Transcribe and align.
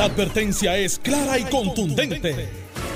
La 0.00 0.06
advertencia 0.06 0.78
es 0.78 0.98
clara 0.98 1.38
y 1.38 1.44
contundente. 1.44 2.48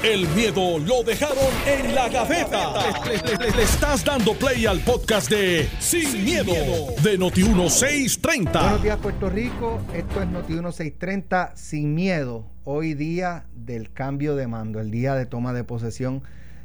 El 0.02 0.26
miedo 0.28 0.78
lo 0.78 1.02
dejaron 1.02 1.36
en 1.66 1.94
la 1.94 2.08
gaveta. 2.08 2.72
Le, 3.04 3.62
estás 3.62 4.02
dando 4.06 4.32
play 4.32 4.64
al 4.64 4.80
podcast 4.80 5.28
de 5.28 5.68
Sin, 5.80 6.24
miedo, 6.24 6.54
de 7.02 7.18
Noti1630. 7.18 8.52
Buenos 8.52 8.82
días, 8.82 8.96
Puerto 8.96 9.28
Rico. 9.28 9.82
Esto 9.94 10.22
es 10.22 10.28
Noti1630 10.30 11.54
Sin 11.56 11.94
Miedo. 11.94 12.46
Hoy 12.64 12.94
día 12.94 13.44
del 13.54 13.92
cambio 13.92 14.34
de 14.34 14.46
mando, 14.46 14.80
el 14.80 14.90
día 14.90 15.14
de 15.14 15.26
toma 15.26 15.52
de 15.52 15.62
posesión 15.62 16.22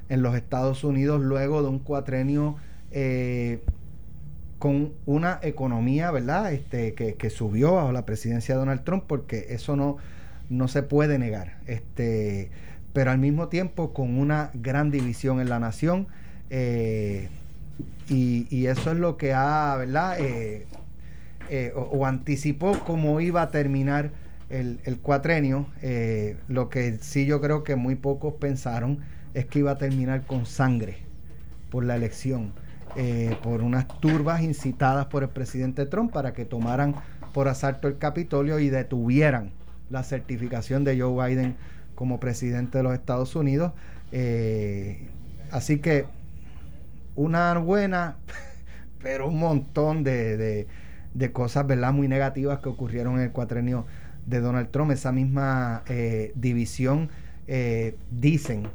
en 0.07 0.21
los 0.21 0.37
Estados 0.37 0.85
Unidos 0.85 1.19
luego 1.19 1.63
de 1.63 1.67
un 1.67 1.79
cuatrenio 1.79 2.55
eh, 2.91 3.61
con 4.57 4.93
una 5.05 5.41
economía, 5.41 6.11
¿verdad? 6.11 6.53
Este, 6.53 6.93
que, 6.93 7.15
que, 7.15 7.29
subió 7.29 7.73
bajo 7.73 7.91
la 7.91 8.05
presidencia 8.05 8.55
de 8.55 8.59
Donald 8.59 8.85
Trump, 8.85 9.03
porque 9.05 9.47
eso 9.49 9.75
no, 9.75 9.97
no 10.49 10.67
se 10.67 10.83
puede 10.83 11.19
negar. 11.19 11.57
Este, 11.67 12.49
pero 12.93 13.11
al 13.11 13.19
mismo 13.19 13.47
tiempo 13.47 13.93
con 13.93 14.17
una 14.17 14.51
gran 14.53 14.91
división 14.91 15.39
en 15.39 15.49
la 15.49 15.59
nación. 15.59 16.07
Eh, 16.49 17.29
y, 18.09 18.65
eso 18.65 18.91
es 18.91 18.97
lo 18.97 19.17
que 19.17 19.33
ha, 19.33 19.75
¿verdad? 19.77 20.19
Eh, 20.19 20.65
eh, 21.49 21.71
o, 21.75 22.05
anticipó 22.05 22.79
cómo 22.79 23.21
iba 23.21 23.43
a 23.43 23.49
terminar 23.51 24.11
el, 24.49 24.79
el 24.83 24.97
cuatrenio. 24.97 25.67
lo 26.47 26.69
que 26.69 26.97
sí 27.01 27.25
yo 27.25 27.39
creo 27.39 27.63
que 27.63 27.75
muy 27.75 27.95
pocos 27.95 28.33
pensaron 28.33 28.99
es 29.35 29.45
que 29.45 29.59
iba 29.59 29.71
a 29.71 29.77
terminar 29.77 30.25
con 30.25 30.47
sangre 30.47 30.97
por 31.69 31.85
la 31.85 31.95
elección, 31.95 32.51
por 33.43 33.61
unas 33.61 33.87
turbas 33.99 34.41
incitadas 34.41 35.05
por 35.05 35.21
el 35.21 35.29
presidente 35.29 35.85
Trump 35.85 36.11
para 36.11 36.33
que 36.33 36.45
tomaran 36.45 36.95
por 37.31 37.47
asalto 37.47 37.87
el 37.87 37.99
Capitolio 37.99 38.59
y 38.59 38.69
detuvieran 38.69 39.51
la 39.89 40.03
certificación 40.03 40.83
de 40.83 40.99
Joe 40.99 41.29
Biden 41.29 41.55
como 41.95 42.19
presidente 42.19 42.77
de 42.77 42.83
los 42.85 42.93
Estados 42.93 43.35
Unidos. 43.35 43.73
Eh, 44.11 45.09
así 45.51 45.79
que 45.79 46.05
una 47.15 47.57
buena, 47.57 48.15
pero 49.03 49.27
un 49.27 49.39
montón 49.39 50.03
de, 50.03 50.67
cosas, 51.33 51.67
¿verdad? 51.67 51.91
Muy 51.91 52.07
negativas 52.07 52.59
que 52.59 52.69
ocurrieron 52.69 53.15
en 53.15 53.21
el 53.23 53.31
cuatrenio 53.31 53.85
de 54.25 54.39
Donald 54.39 54.69
Trump. 54.71 54.91
Esa 54.91 55.11
misma 55.11 55.83
eh, 55.87 56.31
división, 56.35 57.09
eh, 57.47 57.97
dicen 58.11 58.69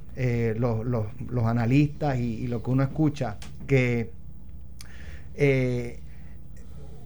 los, 0.56 1.46
analistas 1.46 2.18
y, 2.18 2.42
y, 2.42 2.46
lo 2.48 2.62
que 2.62 2.70
uno 2.70 2.82
escucha, 2.82 3.38
que 3.66 4.10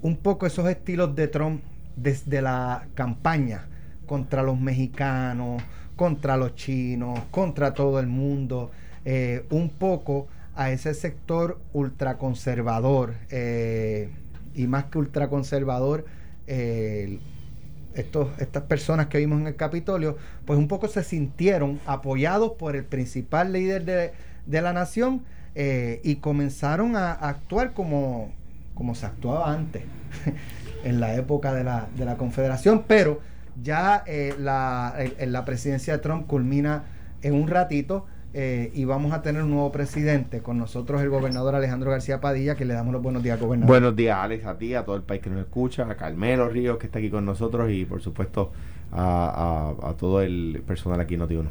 un 0.02 0.16
poco 0.16 0.46
esos 0.46 0.68
estilos 0.68 1.14
de 1.14 1.28
Trump 1.28 1.62
desde 1.96 2.42
la 2.42 2.86
campaña 2.94 3.66
contra 4.08 4.42
los 4.42 4.58
mexicanos, 4.58 5.62
contra 5.94 6.36
los 6.36 6.54
chinos, 6.54 7.20
contra 7.30 7.74
todo 7.74 8.00
el 8.00 8.06
mundo, 8.06 8.70
eh, 9.04 9.44
un 9.50 9.68
poco 9.68 10.28
a 10.54 10.70
ese 10.70 10.94
sector 10.94 11.60
ultraconservador 11.72 13.14
eh, 13.30 14.08
y 14.54 14.66
más 14.66 14.84
que 14.84 14.98
ultraconservador, 14.98 16.06
eh, 16.46 17.18
estos, 17.94 18.28
estas 18.38 18.62
personas 18.64 19.08
que 19.08 19.18
vimos 19.18 19.40
en 19.40 19.48
el 19.48 19.56
Capitolio, 19.56 20.16
pues 20.46 20.58
un 20.58 20.68
poco 20.68 20.88
se 20.88 21.02
sintieron 21.02 21.80
apoyados 21.84 22.52
por 22.52 22.76
el 22.76 22.84
principal 22.84 23.52
líder 23.52 23.84
de, 24.46 24.62
la 24.62 24.72
nación 24.72 25.22
y 25.56 26.16
comenzaron 26.16 26.94
a, 26.94 27.12
actuar 27.12 27.72
como, 27.72 28.30
como 28.74 28.94
se 28.94 29.06
actuaba 29.06 29.52
antes, 29.52 29.82
en 30.84 31.00
la 31.00 31.16
época 31.16 31.52
de 31.52 31.64
la, 31.64 31.88
de 31.96 32.04
la 32.04 32.16
Confederación, 32.16 32.84
pero 32.86 33.20
ya 33.62 34.02
eh, 34.06 34.34
la, 34.38 34.94
la, 35.26 35.44
presidencia 35.44 35.94
de 35.94 35.98
Trump 36.00 36.26
culmina 36.26 36.84
en 37.22 37.34
un 37.34 37.48
ratito 37.48 38.06
eh, 38.34 38.70
y 38.74 38.84
vamos 38.84 39.12
a 39.12 39.22
tener 39.22 39.42
un 39.42 39.50
nuevo 39.50 39.72
presidente. 39.72 40.40
Con 40.40 40.58
nosotros 40.58 41.00
el 41.02 41.08
gobernador 41.08 41.54
Alejandro 41.54 41.90
García 41.90 42.20
Padilla, 42.20 42.54
que 42.54 42.64
le 42.64 42.74
damos 42.74 42.92
los 42.92 43.02
buenos 43.02 43.22
días, 43.22 43.40
gobernador. 43.40 43.68
Buenos 43.68 43.96
días, 43.96 44.18
Alex, 44.18 44.44
a 44.44 44.58
ti, 44.58 44.74
a 44.74 44.84
todo 44.84 44.96
el 44.96 45.02
país 45.02 45.22
que 45.22 45.30
nos 45.30 45.40
escucha, 45.40 45.88
a 45.88 45.96
Carmelo 45.96 46.48
Ríos, 46.48 46.78
que 46.78 46.86
está 46.86 46.98
aquí 46.98 47.10
con 47.10 47.24
nosotros, 47.24 47.70
y 47.70 47.84
por 47.84 48.00
supuesto 48.00 48.52
a, 48.92 49.74
a, 49.82 49.94
todo 49.94 50.22
el 50.22 50.62
personal 50.66 51.00
aquí 51.00 51.14
en 51.14 51.20
Notiuno. 51.20 51.50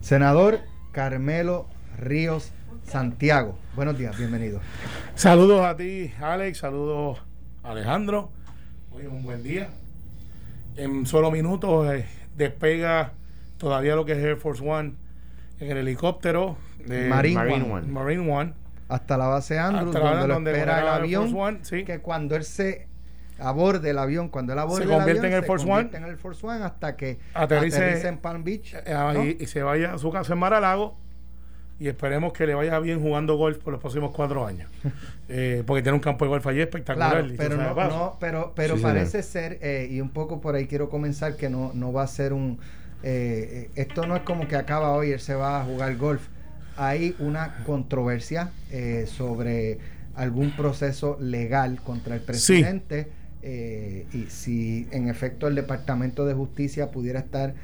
Senador 0.00 0.60
Carmelo 0.92 1.66
Ríos 1.98 2.52
Santiago. 2.84 3.58
Buenos 3.74 3.98
días, 3.98 4.16
bienvenido. 4.16 4.60
Saludos 5.14 5.64
a 5.64 5.76
ti, 5.76 6.12
Alex, 6.20 6.58
saludos 6.58 7.18
Alejandro. 7.62 8.30
Hoy 8.92 9.02
es 9.02 9.08
un 9.08 9.22
buen 9.22 9.42
día 9.42 9.68
en 10.76 11.06
solo 11.06 11.30
minutos 11.30 11.92
eh, 11.92 12.06
despega 12.36 13.12
todavía 13.58 13.96
lo 13.96 14.04
que 14.04 14.12
es 14.12 14.18
Air 14.18 14.36
Force 14.36 14.66
One 14.66 14.94
en 15.58 15.70
el 15.70 15.78
helicóptero 15.78 16.56
de 16.84 17.08
Marine, 17.08 18.30
One. 18.30 18.54
Hasta 18.88 19.16
la 19.16 19.26
base 19.26 19.58
Andrews, 19.58 19.94
donde, 19.94 20.52
espera 20.52 20.80
el 20.80 20.88
avión. 20.88 21.60
Que 21.86 22.00
cuando 22.00 22.34
él 22.34 22.44
se 22.44 22.88
aborde 23.38 23.90
el 23.90 23.98
avión, 23.98 24.28
cuando 24.28 24.52
él 24.52 24.58
aborde 24.58 24.84
se 24.84 24.90
convierte 24.90 25.26
en 25.26 25.34
el 25.34 25.44
Force 25.44 25.70
One. 25.70 25.90
en 25.92 26.04
el 26.04 26.16
Force 26.16 26.44
One 26.44 26.64
hasta 26.64 26.96
que 26.96 27.18
aterrice, 27.34 28.06
en 28.06 28.18
Palm 28.18 28.42
Beach. 28.42 28.74
Eh, 28.84 29.36
y, 29.38 29.46
se 29.46 29.62
vaya 29.62 29.94
a 29.94 29.98
su 29.98 30.10
casa 30.10 30.32
en 30.32 30.38
Mar-a-Lago 30.38 30.96
y 31.80 31.88
esperemos 31.88 32.34
que 32.34 32.46
le 32.46 32.54
vaya 32.54 32.78
bien 32.78 33.00
jugando 33.00 33.36
golf 33.36 33.56
por 33.56 33.72
los 33.72 33.80
próximos 33.80 34.12
cuatro 34.14 34.46
años. 34.46 34.70
Eh, 35.32 35.62
porque 35.64 35.80
tiene 35.80 35.94
un 35.94 36.02
campo 36.02 36.24
de 36.24 36.28
golf 36.28 36.44
allí 36.48 36.60
espectacular. 36.60 37.24
pero, 37.36 37.56
no, 37.56 38.16
pero, 38.18 38.52
pero 38.56 38.76
parece 38.78 39.22
ser, 39.22 39.60
eh, 39.62 39.86
y 39.88 40.00
un 40.00 40.08
poco 40.08 40.40
por 40.40 40.56
ahí 40.56 40.66
quiero 40.66 40.90
comenzar, 40.90 41.36
que 41.36 41.48
no, 41.48 41.70
no 41.72 41.92
va 41.92 42.02
a 42.02 42.08
ser 42.08 42.32
un... 42.32 42.58
Eh, 43.04 43.70
esto 43.76 44.08
no 44.08 44.16
es 44.16 44.22
como 44.22 44.48
que 44.48 44.56
acaba 44.56 44.90
hoy, 44.90 45.12
él 45.12 45.20
se 45.20 45.36
va 45.36 45.60
a 45.60 45.64
jugar 45.64 45.96
golf. 45.98 46.26
Hay 46.76 47.14
una 47.20 47.62
controversia 47.64 48.50
sobre 49.06 49.78
algún 50.16 50.50
proceso 50.56 51.16
legal 51.20 51.80
contra 51.80 52.16
el 52.16 52.22
presidente. 52.22 53.06
y 53.40 54.26
si 54.30 54.88
en 54.90 55.08
efecto 55.08 55.46
el 55.46 55.54
Departamento 55.54 56.26
de 56.26 56.34
Justicia 56.34 56.90
pudiera 56.90 57.20
estar 57.20 57.54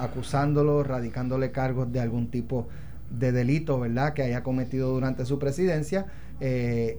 acusándolo, 0.00 0.82
radicándole 0.82 1.52
cargos 1.52 1.92
de 1.92 2.00
algún 2.00 2.28
tipo 2.32 2.68
de 3.10 3.32
delito, 3.32 3.78
¿verdad?, 3.80 4.12
que 4.12 4.22
haya 4.22 4.42
cometido 4.42 4.90
durante 4.90 5.24
su 5.24 5.38
presidencia. 5.38 6.06
Eh, 6.40 6.98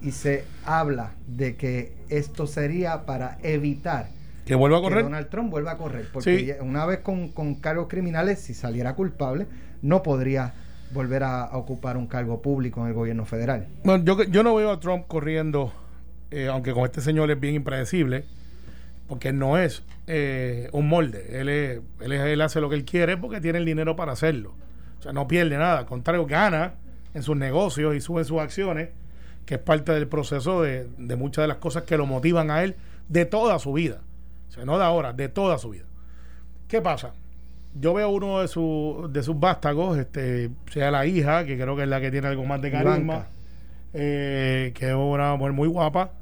y 0.00 0.12
se 0.12 0.44
habla 0.64 1.14
de 1.26 1.56
que 1.56 1.92
esto 2.08 2.46
sería 2.46 3.04
para 3.04 3.38
evitar 3.42 4.10
que 4.48 4.54
vuelva 4.54 4.78
a 4.78 4.80
correr. 4.80 5.02
Donald 5.04 5.28
Trump 5.28 5.50
vuelva 5.50 5.72
a 5.72 5.76
correr. 5.76 6.06
Porque 6.10 6.56
una 6.62 6.86
vez 6.86 7.00
con, 7.00 7.54
cargos 7.56 7.86
criminales, 7.86 8.38
si 8.38 8.54
saliera 8.54 8.94
culpable, 8.94 9.46
no 9.82 10.02
podría 10.02 10.54
volver 10.90 11.22
a, 11.22 11.50
ocupar 11.52 11.98
un 11.98 12.06
cargo 12.06 12.40
público 12.40 12.80
en 12.80 12.88
el 12.88 12.94
gobierno 12.94 13.26
federal. 13.26 13.68
Bueno, 13.84 14.04
yo, 14.04 14.22
yo 14.22 14.42
no 14.42 14.54
veo 14.54 14.70
a 14.70 14.80
Trump 14.80 15.06
corriendo, 15.06 15.70
eh, 16.30 16.48
aunque 16.48 16.72
con 16.72 16.84
este 16.84 17.02
señor 17.02 17.30
es 17.30 17.38
bien 17.38 17.56
impredecible, 17.56 18.24
porque 19.06 19.34
no 19.34 19.58
es 19.58 19.82
eh, 20.06 20.70
un 20.72 20.88
molde. 20.88 21.40
Él, 21.40 21.50
él, 21.50 22.12
él 22.12 22.40
hace 22.40 22.62
lo 22.62 22.70
que 22.70 22.76
él 22.76 22.86
quiere 22.86 23.18
porque 23.18 23.42
tiene 23.42 23.58
el 23.58 23.66
dinero 23.66 23.96
para 23.96 24.12
hacerlo. 24.12 24.54
O 24.98 25.02
sea, 25.02 25.12
no 25.12 25.28
pierde 25.28 25.56
nada, 25.56 25.78
al 25.78 25.86
contrario, 25.86 26.26
gana 26.26 26.74
en 27.14 27.22
sus 27.22 27.36
negocios 27.36 27.94
y 27.94 28.00
sube 28.00 28.24
sus 28.24 28.38
acciones, 28.38 28.90
que 29.46 29.54
es 29.54 29.60
parte 29.60 29.92
del 29.92 30.08
proceso 30.08 30.62
de, 30.62 30.86
muchas 31.16 31.44
de 31.44 31.48
las 31.48 31.58
cosas 31.58 31.84
que 31.84 31.96
lo 31.96 32.06
motivan 32.06 32.50
a 32.50 32.62
él 32.62 32.76
de 33.08 33.24
toda 33.24 33.58
su 33.58 33.72
vida. 33.72 34.00
O 34.48 34.52
sea, 34.52 34.64
no 34.64 34.78
de 34.78 34.84
ahora, 34.84 35.12
de 35.12 35.28
toda 35.28 35.58
su 35.58 35.70
vida. 35.70 35.84
¿Qué 36.66 36.80
pasa? 36.82 37.12
Yo 37.74 37.94
veo 37.94 38.08
uno 38.10 38.40
de, 38.40 38.48
sus 38.48 39.12
de 39.12 39.22
sus 39.22 39.38
vástagos, 39.38 39.98
este, 39.98 40.50
sea 40.70 40.90
la 40.90 41.06
hija, 41.06 41.44
que 41.44 41.56
creo 41.56 41.76
que 41.76 41.82
es 41.84 41.88
la 41.88 42.00
que 42.00 42.10
tiene 42.10 42.28
algo 42.28 42.44
más 42.44 42.60
de 42.60 42.70
carisma, 42.70 43.26
eh, 43.94 44.72
que 44.74 44.88
es 44.88 44.94
una 44.94 45.34
mujer 45.36 45.52
muy 45.52 45.68
guapa 45.68 46.12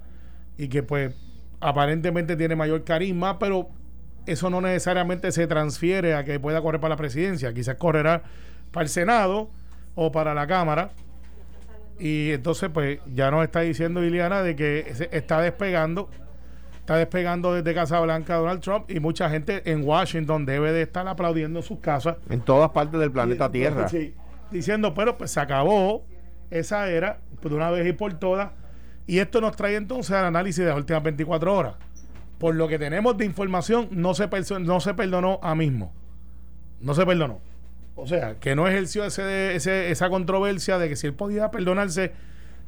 y 0.58 0.68
que 0.68 0.82
pues 0.82 1.14
aparentemente 1.60 2.36
tiene 2.36 2.56
mayor 2.56 2.84
carisma, 2.84 3.38
pero 3.38 3.68
eso 4.26 4.50
no 4.50 4.60
necesariamente 4.60 5.32
se 5.32 5.46
transfiere 5.46 6.14
a 6.14 6.24
que 6.24 6.38
pueda 6.38 6.60
correr 6.60 6.80
para 6.80 6.94
la 6.94 6.96
presidencia. 6.96 7.52
Quizás 7.54 7.76
correrá 7.76 8.22
para 8.76 8.84
el 8.84 8.90
Senado 8.90 9.48
o 9.94 10.12
para 10.12 10.34
la 10.34 10.46
Cámara. 10.46 10.90
Y 11.98 12.32
entonces, 12.32 12.68
pues 12.68 13.00
ya 13.14 13.30
nos 13.30 13.42
está 13.42 13.60
diciendo 13.60 14.04
Iliana 14.04 14.42
de 14.42 14.54
que 14.54 14.92
está 15.12 15.40
despegando, 15.40 16.10
está 16.80 16.98
despegando 16.98 17.54
desde 17.54 17.72
Casa 17.72 17.98
Blanca 18.00 18.36
Donald 18.36 18.60
Trump 18.60 18.90
y 18.90 19.00
mucha 19.00 19.30
gente 19.30 19.62
en 19.72 19.82
Washington 19.82 20.44
debe 20.44 20.72
de 20.72 20.82
estar 20.82 21.08
aplaudiendo 21.08 21.60
en 21.60 21.64
sus 21.64 21.78
casas. 21.78 22.18
En 22.28 22.42
todas 22.42 22.68
partes 22.68 23.00
del 23.00 23.10
planeta 23.10 23.50
Tierra. 23.50 23.88
Sí, 23.88 24.12
diciendo, 24.50 24.92
pero 24.92 25.16
pues 25.16 25.30
se 25.30 25.40
acabó 25.40 26.04
esa 26.50 26.90
era 26.90 27.20
pues, 27.40 27.50
de 27.50 27.56
una 27.56 27.70
vez 27.70 27.86
y 27.86 27.94
por 27.94 28.12
todas. 28.18 28.50
Y 29.06 29.20
esto 29.20 29.40
nos 29.40 29.56
trae 29.56 29.76
entonces 29.76 30.14
al 30.14 30.26
análisis 30.26 30.62
de 30.62 30.68
las 30.68 30.76
últimas 30.76 31.02
24 31.02 31.54
horas. 31.54 31.76
Por 32.36 32.54
lo 32.54 32.68
que 32.68 32.78
tenemos 32.78 33.16
de 33.16 33.24
información, 33.24 33.88
no 33.92 34.12
se, 34.12 34.28
no 34.60 34.80
se 34.80 34.92
perdonó 34.92 35.40
a 35.42 35.54
mismo. 35.54 35.94
No 36.82 36.92
se 36.92 37.06
perdonó. 37.06 37.40
O 37.96 38.06
sea, 38.06 38.36
que 38.36 38.54
no 38.54 38.68
ejerció 38.68 39.04
ese, 39.04 39.56
esa 39.56 40.10
controversia 40.10 40.78
de 40.78 40.88
que 40.88 40.96
si 40.96 41.06
él 41.06 41.14
podía 41.14 41.50
perdonarse 41.50 42.12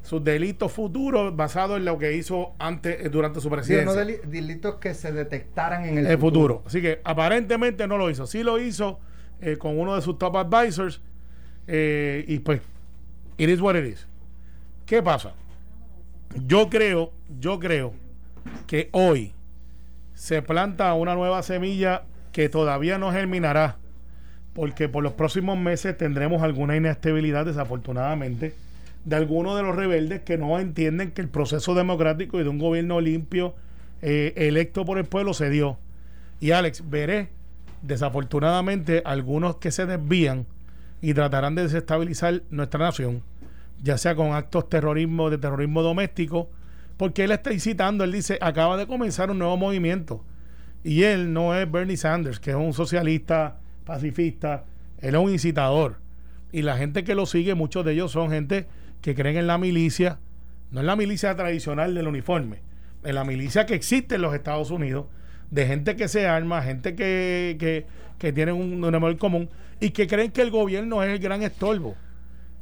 sus 0.02 0.24
delitos 0.24 0.72
futuros 0.72 1.36
basados 1.36 1.76
en 1.76 1.84
lo 1.84 1.98
que 1.98 2.16
hizo 2.16 2.54
antes 2.58 3.04
eh, 3.04 3.08
durante 3.10 3.40
su 3.40 3.50
presidencia. 3.50 4.04
no 4.04 4.30
delitos 4.30 4.76
que 4.76 4.94
se 4.94 5.12
detectaran 5.12 5.84
en 5.84 6.06
el, 6.06 6.18
futuro. 6.18 6.62
Así 6.66 6.80
que 6.80 7.00
aparentemente 7.04 7.86
no 7.86 7.98
lo 7.98 8.08
hizo. 8.08 8.26
Sí 8.26 8.42
lo 8.42 8.58
hizo 8.58 9.00
eh, 9.40 9.58
con 9.58 9.78
uno 9.78 9.96
de 9.96 10.02
sus 10.02 10.18
top 10.18 10.36
advisors 10.36 11.02
eh, 11.66 12.24
y 12.26 12.38
pues 12.38 12.62
it 13.36 13.50
is 13.50 13.60
what 13.60 13.76
it 13.76 13.84
is. 13.84 14.06
¿Qué 14.86 15.02
pasa? 15.02 15.34
Yo 16.46 16.70
creo, 16.70 17.12
yo 17.38 17.58
creo 17.58 17.92
que 18.66 18.88
hoy 18.92 19.34
se 20.14 20.40
planta 20.42 20.94
una 20.94 21.14
nueva 21.14 21.42
semilla 21.42 22.04
que 22.32 22.48
todavía 22.48 22.98
no 22.98 23.12
germinará, 23.12 23.76
porque 24.58 24.88
por 24.88 25.04
los 25.04 25.12
próximos 25.12 25.56
meses 25.56 25.96
tendremos 25.96 26.42
alguna 26.42 26.74
inestabilidad, 26.74 27.46
desafortunadamente, 27.46 28.56
de 29.04 29.14
algunos 29.14 29.56
de 29.56 29.62
los 29.62 29.76
rebeldes 29.76 30.22
que 30.22 30.36
no 30.36 30.58
entienden 30.58 31.12
que 31.12 31.20
el 31.20 31.28
proceso 31.28 31.76
democrático 31.76 32.40
y 32.40 32.42
de 32.42 32.48
un 32.48 32.58
gobierno 32.58 33.00
limpio, 33.00 33.54
eh, 34.02 34.32
electo 34.34 34.84
por 34.84 34.98
el 34.98 35.04
pueblo, 35.04 35.32
se 35.32 35.48
dio. 35.48 35.78
Y 36.40 36.50
Alex, 36.50 36.90
veré, 36.90 37.28
desafortunadamente, 37.82 39.00
algunos 39.04 39.58
que 39.58 39.70
se 39.70 39.86
desvían 39.86 40.44
y 41.00 41.14
tratarán 41.14 41.54
de 41.54 41.62
desestabilizar 41.62 42.42
nuestra 42.50 42.80
nación, 42.80 43.22
ya 43.80 43.96
sea 43.96 44.16
con 44.16 44.32
actos 44.32 44.68
terrorismo, 44.68 45.30
de 45.30 45.38
terrorismo 45.38 45.82
doméstico, 45.82 46.50
porque 46.96 47.22
él 47.22 47.30
está 47.30 47.52
incitando, 47.52 48.02
él 48.02 48.10
dice, 48.10 48.38
acaba 48.40 48.76
de 48.76 48.88
comenzar 48.88 49.30
un 49.30 49.38
nuevo 49.38 49.56
movimiento. 49.56 50.24
Y 50.82 51.04
él 51.04 51.32
no 51.32 51.54
es 51.54 51.70
Bernie 51.70 51.96
Sanders, 51.96 52.40
que 52.40 52.50
es 52.50 52.56
un 52.56 52.72
socialista 52.72 53.58
pacifista, 53.88 54.66
él 55.00 55.14
es 55.14 55.20
un 55.20 55.30
incitador. 55.30 55.96
Y 56.52 56.62
la 56.62 56.76
gente 56.76 57.04
que 57.04 57.14
lo 57.14 57.26
sigue, 57.26 57.54
muchos 57.54 57.84
de 57.84 57.94
ellos 57.94 58.12
son 58.12 58.30
gente 58.30 58.66
que 59.00 59.14
creen 59.14 59.38
en 59.38 59.46
la 59.46 59.58
milicia, 59.58 60.18
no 60.70 60.80
en 60.80 60.86
la 60.86 60.94
milicia 60.94 61.34
tradicional 61.34 61.94
del 61.94 62.06
uniforme, 62.06 62.60
en 63.02 63.14
la 63.14 63.24
milicia 63.24 63.64
que 63.64 63.74
existe 63.74 64.16
en 64.16 64.22
los 64.22 64.34
Estados 64.34 64.70
Unidos, 64.70 65.06
de 65.50 65.66
gente 65.66 65.96
que 65.96 66.06
se 66.08 66.26
arma, 66.26 66.62
gente 66.62 66.94
que, 66.94 67.56
que, 67.58 67.86
que 68.18 68.32
tiene 68.32 68.52
un, 68.52 68.84
un 68.84 69.16
común 69.16 69.48
y 69.80 69.90
que 69.90 70.06
creen 70.06 70.30
que 70.32 70.42
el 70.42 70.50
gobierno 70.50 71.02
es 71.02 71.10
el 71.10 71.18
gran 71.18 71.42
estorbo. 71.42 71.96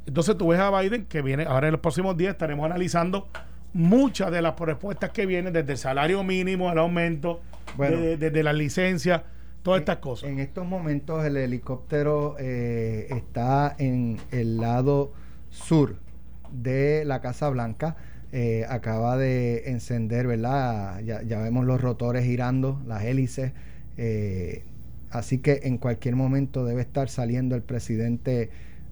Entonces 0.05 0.37
tú 0.37 0.47
ves 0.47 0.59
a 0.61 0.71
Biden 0.79 1.05
que 1.05 1.21
viene, 1.21 1.43
ahora 1.43 1.67
en 1.67 1.73
los 1.73 1.81
próximos 1.81 2.15
días 2.15 2.31
estaremos 2.31 2.65
analizando 2.65 3.27
muchas 3.73 4.31
de 4.31 4.41
las 4.41 4.57
respuestas 4.57 5.09
que 5.09 5.25
vienen 5.25 5.51
desde 5.51 5.73
el 5.73 5.77
salario 5.77 6.23
mínimo 6.23 6.69
al 6.69 6.77
aumento, 6.77 7.41
desde 7.77 8.43
la 8.43 8.53
licencia, 8.53 9.25
todas 9.63 9.79
estas 9.79 9.97
cosas. 9.97 10.29
En 10.29 10.39
estos 10.39 10.65
momentos 10.65 11.25
el 11.25 11.37
helicóptero 11.37 12.35
eh, 12.39 13.07
está 13.09 13.75
en 13.77 14.17
el 14.31 14.57
lado 14.57 15.13
sur 15.49 15.97
de 16.51 17.05
la 17.05 17.21
Casa 17.21 17.49
Blanca. 17.49 17.95
Eh, 18.31 18.65
acaba 18.67 19.17
de 19.17 19.69
encender, 19.69 20.27
¿verdad? 20.27 20.99
Ya, 21.01 21.39
vemos 21.39 21.65
los 21.65 21.79
rotores 21.81 22.25
girando, 22.25 22.81
las 22.85 23.03
hélices. 23.03 23.53
Eh, 23.97 24.63
así 25.09 25.39
que 25.39 25.61
en 25.63 25.77
cualquier 25.77 26.15
momento 26.15 26.65
debe 26.65 26.81
estar 26.81 27.09
saliendo 27.09 27.55
el 27.55 27.63
presidente 27.63 28.49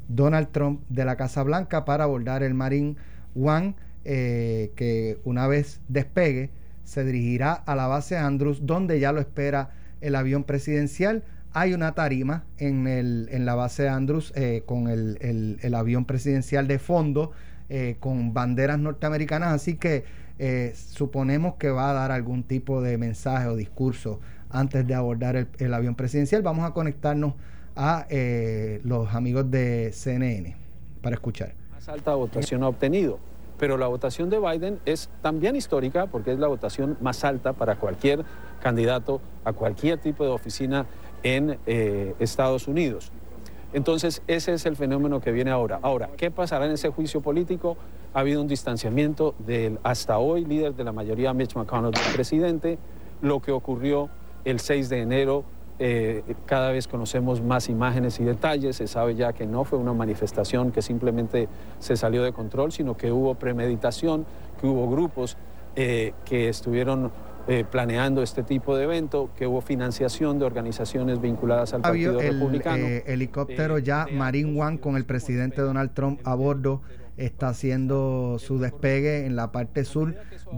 Donald 0.08 0.50
Trump 0.52 0.82
de 0.90 1.06
la 1.06 1.16
Casa 1.18 1.44
Blanca 1.44 1.86
para 1.86 2.06
abordar 2.06 2.44
el 2.44 2.54
Marine 2.54 2.96
One, 3.36 3.76
eh, 4.06 4.72
que 4.76 5.20
una 5.24 5.48
vez 5.48 5.82
despegue 5.88 6.52
se 6.84 7.04
dirigirá 7.04 7.54
a 7.54 7.76
la 7.76 7.88
base 7.88 8.16
Andrews, 8.16 8.66
donde 8.66 9.00
ya 9.00 9.12
lo 9.12 9.20
espera 9.20 9.72
el 10.06 10.16
avión 10.16 10.44
presidencial. 10.44 11.24
Hay 11.54 11.74
una 11.74 11.94
tarima 11.94 12.44
en, 12.58 12.88
el, 12.88 13.30
en 13.32 13.46
la 13.46 13.56
base 13.56 13.88
Andrews 13.88 14.34
eh, 14.36 14.64
con 14.66 14.88
el, 14.88 15.18
el, 15.62 15.76
avión 15.76 16.06
presidencial 16.06 16.68
de 16.68 16.80
fondo, 16.80 17.32
eh, 17.70 17.96
con 18.00 18.34
banderas 18.34 18.78
norteamericanas, 18.78 19.54
así 19.54 19.78
que 19.78 20.04
suponemos 20.74 21.56
que 21.56 21.70
va 21.70 21.92
a 21.92 21.94
dar 21.94 22.12
algún 22.12 22.44
tipo 22.44 22.82
de 22.82 22.98
mensaje 22.98 23.48
o 23.48 23.56
discurso 23.56 24.20
antes 24.50 24.86
de 24.86 24.94
abordar 24.94 25.48
el, 25.58 25.74
avión 25.74 25.96
presidencial. 25.96 26.42
Vamos 26.42 26.66
a 26.66 26.74
conectarnos 26.74 27.36
a 27.74 28.06
los 28.84 29.14
amigos 29.14 29.50
de 29.50 29.92
CNN 29.94 30.58
para 31.02 31.16
escuchar. 31.16 31.54
Más 31.72 31.88
alta 31.88 32.16
votación 32.16 32.64
ha 32.64 32.68
obtenido 32.68 33.18
pero 33.58 33.78
la 33.78 33.88
votación 33.88 34.30
de 34.30 34.40
Biden 34.40 34.80
es 34.86 35.10
también 35.22 35.56
histórica 35.56 36.08
porque 36.08 36.34
es 36.34 36.40
la 36.40 36.48
votación 36.48 36.98
más 37.02 37.24
alta 37.24 37.54
para 37.54 37.78
cualquier 37.78 38.26
candidato 38.66 39.22
a 39.44 39.54
cualquier 39.54 40.00
tipo 40.00 40.24
de 40.24 40.32
oficina 40.32 40.88
en 41.22 41.60
eh, 41.68 42.16
Estados 42.18 42.68
Unidos. 42.68 43.12
Entonces, 43.74 44.24
ese 44.26 44.54
es 44.54 44.66
el 44.66 44.76
fenómeno 44.76 45.22
que 45.22 45.32
viene 45.32 45.52
ahora. 45.52 45.78
Ahora, 45.84 46.10
¿qué 46.18 46.32
pasará 46.32 46.66
en 46.66 46.72
ese 46.72 46.90
juicio 46.90 47.22
político? 47.22 47.78
Ha 48.16 48.22
habido 48.22 48.42
un 48.42 48.48
distanciamiento 48.48 49.36
del 49.38 49.78
hasta 49.84 50.18
hoy 50.18 50.46
líder 50.46 50.74
de 50.74 50.84
la 50.84 50.92
mayoría, 50.92 51.32
Mitch 51.32 51.56
McConnell, 51.56 51.92
del 51.92 52.12
presidente, 52.16 52.80
lo 53.22 53.40
que 53.40 53.52
ocurrió 53.52 54.10
el 54.46 54.60
6 54.60 54.90
de 54.90 55.02
enero 55.02 55.44
eh, 55.78 56.24
cada 56.48 56.72
vez 56.72 56.88
conocemos 56.88 57.42
más 57.42 57.70
imágenes 57.70 58.20
y 58.20 58.24
detalles, 58.24 58.78
se 58.78 58.88
sabe 58.88 59.14
ya 59.14 59.34
que 59.34 59.46
no 59.46 59.64
fue 59.64 59.78
una 59.78 59.94
manifestación 59.94 60.72
que 60.72 60.82
simplemente 60.82 61.50
se 61.78 61.98
salió 61.98 62.24
de 62.24 62.32
control, 62.32 62.72
sino 62.72 62.98
que 62.98 63.12
hubo 63.12 63.36
premeditación, 63.36 64.26
que 64.60 64.66
hubo 64.66 64.90
grupos 64.90 65.38
eh, 65.76 66.14
que 66.24 66.48
estuvieron 66.50 67.12
eh, 67.48 67.64
planeando 67.70 68.24
este 68.24 68.44
tipo 68.44 68.76
de 68.76 68.86
evento, 68.86 69.30
que 69.36 69.48
hubo 69.48 69.62
financiación 69.62 70.40
de 70.40 70.46
organizaciones 70.46 71.22
vinculadas 71.22 71.74
al 71.74 71.82
Partido 71.82 72.20
el, 72.20 72.34
Republicano. 72.34 72.88
helicóptero 73.06 73.78
ya 73.80 74.08
Marine 74.12 74.60
One 74.60 74.80
con 74.80 74.96
el 74.96 75.06
presidente 75.06 75.62
Donald 75.62 75.94
Trump 75.94 76.20
a 76.24 76.36
bordo 76.36 76.82
está 77.18 77.50
haciendo 77.50 78.38
su 78.40 78.60
despegue 78.60 79.26
en 79.26 79.36
la 79.36 79.52
parte 79.52 79.86
sur 79.86 80.16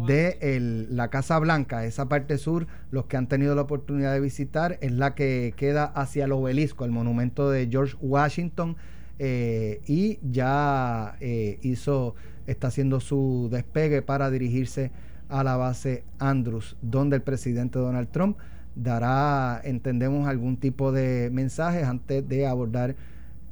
de 0.07 0.85
la 0.89 1.09
Casa 1.09 1.37
Blanca. 1.39 1.85
Esa 1.85 2.07
parte 2.07 2.37
sur, 2.37 2.67
los 2.91 3.05
que 3.05 3.17
han 3.17 3.27
tenido 3.27 3.55
la 3.55 3.61
oportunidad 3.61 4.13
de 4.13 4.19
visitar, 4.19 4.77
es 4.81 4.91
la 4.91 5.13
que 5.15 5.53
queda 5.55 5.85
hacia 5.85 6.25
el 6.25 6.31
obelisco, 6.31 6.85
el 6.85 6.91
monumento 6.91 7.49
de 7.49 7.67
George 7.69 7.95
Washington. 8.01 8.77
Eh, 9.19 9.81
y 9.87 10.19
ya 10.21 11.15
eh, 11.19 11.57
hizo, 11.61 12.15
está 12.45 12.67
haciendo 12.67 12.99
su 12.99 13.49
despegue 13.51 14.01
para 14.01 14.29
dirigirse 14.29 14.91
a 15.29 15.43
la 15.43 15.57
base 15.57 16.03
Andrews, 16.19 16.77
donde 16.81 17.15
el 17.15 17.21
presidente 17.21 17.79
Donald 17.79 18.09
Trump 18.09 18.37
dará, 18.75 19.59
entendemos, 19.63 20.27
algún 20.27 20.57
tipo 20.57 20.91
de 20.91 21.29
mensajes 21.31 21.83
antes 21.83 22.27
de 22.27 22.47
abordar 22.47 22.95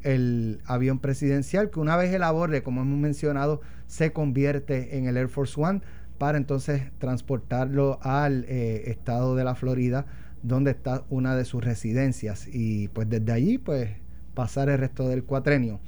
el 0.04 0.62
avión 0.66 1.00
presidencial, 1.00 1.72
que 1.72 1.80
una 1.80 1.98
vez 1.98 2.14
el 2.14 2.24
aborde, 2.24 2.62
como 2.62 2.82
hemos 2.82 3.00
mencionado, 3.00 3.62
se 3.88 4.14
convierte 4.14 4.98
en 4.98 5.08
el 5.08 5.18
Air 5.18 5.30
Force 5.30 5.60
One 5.60 5.82
para 6.20 6.38
entonces 6.38 6.84
transportarlo 7.00 8.00
al 8.04 8.46
eh, 8.48 8.84
estado 8.92 9.36
de 9.36 9.44
la 9.44 9.56
Florida, 9.56 10.06
donde 10.44 10.72
está 10.72 11.04
una 11.10 11.36
de 11.36 11.44
sus 11.44 11.64
residencias, 11.64 12.48
y 12.48 12.88
pues 12.90 13.10
desde 13.10 13.32
allí 13.32 13.58
pues 13.58 13.90
pasar 14.36 14.70
el 14.70 14.78
resto 14.78 15.10
del 15.10 15.24
cuatrenio. 15.24 15.80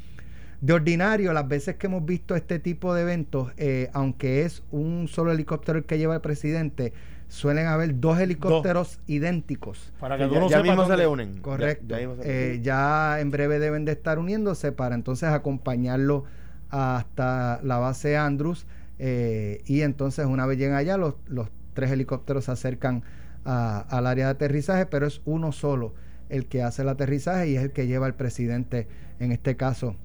De 0.60 0.74
ordinario, 0.74 1.34
las 1.34 1.48
veces 1.48 1.76
que 1.76 1.86
hemos 1.86 2.04
visto 2.04 2.36
este 2.36 2.58
tipo 2.58 2.96
de 2.96 3.04
eventos, 3.04 3.52
eh, 3.58 3.90
aunque 3.94 4.42
es 4.42 4.64
un 4.72 5.08
solo 5.08 5.32
helicóptero 5.32 5.78
el 5.78 5.86
que 5.86 6.00
lleva 6.00 6.16
el 6.16 6.22
presidente, 6.22 6.94
suelen 7.28 7.68
haber 7.68 8.00
dos 8.00 8.20
helicópteros 8.20 9.00
idénticos. 9.06 9.94
Para 10.00 10.18
que 10.18 10.28
ya, 10.50 10.64
mismo 10.64 10.88
se 10.88 10.98
le 10.98 11.06
unen. 11.06 11.42
Correcto. 11.42 11.96
Eh, 12.24 12.60
ya, 12.64 13.20
en 13.20 13.30
breve 13.30 13.60
deben 13.60 13.86
de 13.86 13.92
estar 13.92 14.18
uniéndose 14.18 14.72
para 14.72 14.96
entonces 14.96 15.30
acompañarlo 15.30 16.24
hasta 16.70 17.60
la 17.62 17.78
base 17.78 18.18
Andrews. 18.18 18.66
Eh, 18.98 19.62
y 19.68 19.82
entonces 19.82 20.26
una 20.26 20.48
vez 20.48 20.58
llegan 20.58 20.76
allá, 20.76 20.98
los, 20.98 21.14
los 21.28 21.50
tres 21.76 21.92
helicópteros 21.92 22.46
se 22.46 22.52
acercan 22.52 23.04
al 23.44 24.08
área 24.08 24.26
de 24.26 24.32
aterrizaje, 24.32 24.88
pero 24.88 25.08
es 25.08 25.22
uno 25.24 25.52
solo 25.54 25.94
el 26.28 26.48
que 26.48 26.64
hace 26.64 26.82
el 26.82 26.90
aterrizaje 26.90 27.48
y 27.48 27.56
es 27.56 27.64
el 27.64 27.72
que 27.72 27.88
lleva 27.88 28.08
el 28.08 28.14
presidente, 28.14 28.90
en 29.20 29.32
este 29.32 29.56
caso 29.56 29.96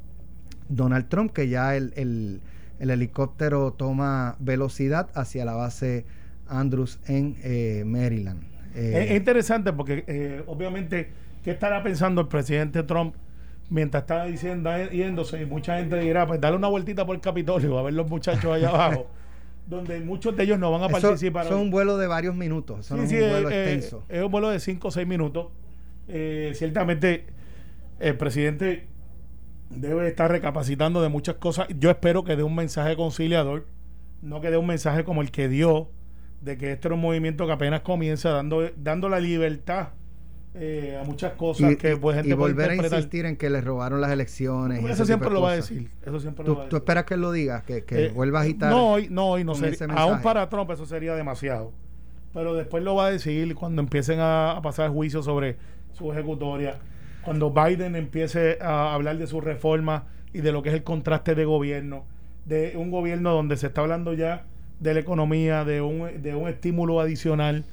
Donald 0.77 1.09
Trump, 1.09 1.33
que 1.33 1.49
ya 1.49 1.77
el, 1.77 1.93
el, 1.97 2.41
el 2.79 2.91
helicóptero 2.91 3.73
toma 3.73 4.37
velocidad 4.41 5.09
hacia 5.15 5.45
la 5.45 5.55
base 5.55 6.05
Andrews 6.49 6.99
en 7.07 7.37
eh, 7.43 7.85
Maryland. 7.87 8.43
es, 8.75 9.11
eh, 9.11 9.17
interesante 9.17 9.73
porque 9.73 10.05
eh, 10.07 10.43
obviamente, 10.47 11.11
¿qué 11.45 11.53
estará 11.53 11.83
pensando 11.83 12.21
el 12.21 12.29
presidente 12.29 12.83
Trump 12.83 13.15
mientras 13.71 14.03
está 14.03 14.25
diciendo, 14.25 14.71
yéndose? 14.91 15.43
Y 15.43 15.47
mucha 15.47 15.79
gente 15.79 15.99
dirá, 15.99 16.27
pues 16.27 16.41
dale 16.41 16.57
una 16.57 16.69
vueltita 16.69 17.07
por 17.07 17.15
el 17.15 17.23
Capitolio 17.23 17.79
a 17.79 17.83
ver 17.83 17.95
los 17.95 18.09
muchachos 18.09 18.53
allá 18.53 18.69
abajo. 18.71 19.07
donde 19.67 20.01
muchos 20.01 20.37
de 20.37 20.45
ellos 20.45 20.59
no 20.59 20.71
van 20.71 20.83
a 20.83 20.89
participar. 20.89 21.47
Son 21.47 21.61
un 21.61 21.71
vuelo 21.71 21.97
de 21.97 22.07
varios 22.07 22.35
minutos, 22.35 22.87
son 22.87 23.01
un 23.01 23.09
vuelo 23.09 23.49
extenso. 23.49 24.05
Es 24.09 24.23
un 24.23 24.31
vuelo 24.31 24.51
de 24.51 24.61
5 24.61 24.89
o 24.89 24.91
6 24.91 25.07
minutos. 25.07 25.47
ciertamente, 26.09 27.27
el 28.01 28.17
presidente 28.17 28.92
debe 29.77 30.09
estar 30.09 30.31
recapacitando 30.31 31.03
de 31.03 31.09
muchas 31.09 31.37
cosas. 31.37 31.67
Yo 31.79 31.91
espero 31.91 32.25
que 32.25 32.37
dé 32.37 32.43
un 32.43 32.55
mensaje 32.55 32.97
conciliador, 32.97 33.67
no 34.21 34.41
que 34.41 34.51
dé 34.51 34.57
un 34.57 34.67
mensaje 34.67 35.05
como 35.05 35.23
el 35.23 35.31
que 35.31 35.49
dio 35.49 35.89
de 36.41 36.59
que 36.59 36.73
este 36.73 36.89
era 36.89 36.95
un 36.95 37.01
movimiento 37.01 37.47
que 37.47 37.53
apenas 37.53 37.81
comienza 37.81 38.31
dando, 38.31 38.69
dando 38.77 39.09
la 39.09 39.21
libertad 39.21 39.91
eh, 40.55 40.99
a 41.01 41.05
muchas 41.05 41.33
cosas 41.33 41.73
y, 41.73 41.77
que 41.77 41.97
pues, 41.97 42.17
gente 42.17 42.31
y 42.31 42.33
volver 42.35 42.71
a 42.71 42.75
insistir 42.75 43.25
en 43.25 43.37
que 43.37 43.49
le 43.49 43.61
robaron 43.61 44.01
las 44.01 44.11
elecciones. 44.11 44.83
y 44.83 44.87
Eso 44.87 45.05
siempre 45.07 45.31
lo 45.31 45.41
va 45.41 45.53
a 45.53 45.57
decir. 45.57 45.91
Eso 46.05 46.21
siempre 46.21 46.45
¿Tú, 46.45 46.51
lo 46.53 46.59
va 46.59 46.65
a 46.65 46.69
tú 46.69 46.77
decir. 46.77 46.83
esperas 46.83 47.05
que 47.05 47.17
lo 47.17 47.33
diga? 47.33 47.63
Que, 47.63 47.85
que 47.85 48.07
Eh, 48.07 48.09
vuelva 48.11 48.41
a 48.41 48.43
agitar. 48.43 48.71
No, 48.71 48.93
hoy 48.93 49.09
no, 49.09 49.29
hoy 49.31 49.45
no 49.45 49.53
ese 49.53 49.87
Aún 49.89 50.21
para 50.21 50.49
Trump 50.49 50.71
eso 50.71 50.85
sería 50.85 51.15
demasiado. 51.15 51.73
Pero 52.35 52.55
después 52.55 52.83
lo 52.83 52.95
va 52.95 53.07
a 53.07 53.11
decir 53.11 53.55
cuando 53.55 53.81
empiecen 53.83 54.19
a, 54.21 54.53
a 54.53 54.63
pasar 54.63 54.91
juicios 54.91 55.25
sobre 55.25 55.57
su 55.93 56.13
ejecutoria. 56.13 56.77
Cuando 57.25 57.51
Biden 57.51 57.97
empiece 57.97 58.59
a 58.61 58.95
hablar 58.95 59.19
de 59.19 59.27
su 59.27 59.41
reforma 59.41 60.07
y 60.33 60.41
de 60.41 60.53
lo 60.53 60.63
que 60.63 60.71
es 60.71 60.75
el 60.75 60.83
contraste 60.83 61.35
de 61.35 61.45
gobierno. 61.45 62.05
De 62.45 62.75
un 62.77 62.91
gobierno 62.91 63.33
donde 63.33 63.57
se 63.57 63.69
está 63.69 63.83
hablando 63.83 64.13
ya 64.15 64.45
de 64.81 64.95
la 64.95 65.01
economía, 65.01 65.65
de 65.65 65.81
un, 65.81 66.23
de 66.23 66.35
un 66.35 66.49
estímulo 66.49 67.01
adicional, 67.01 67.65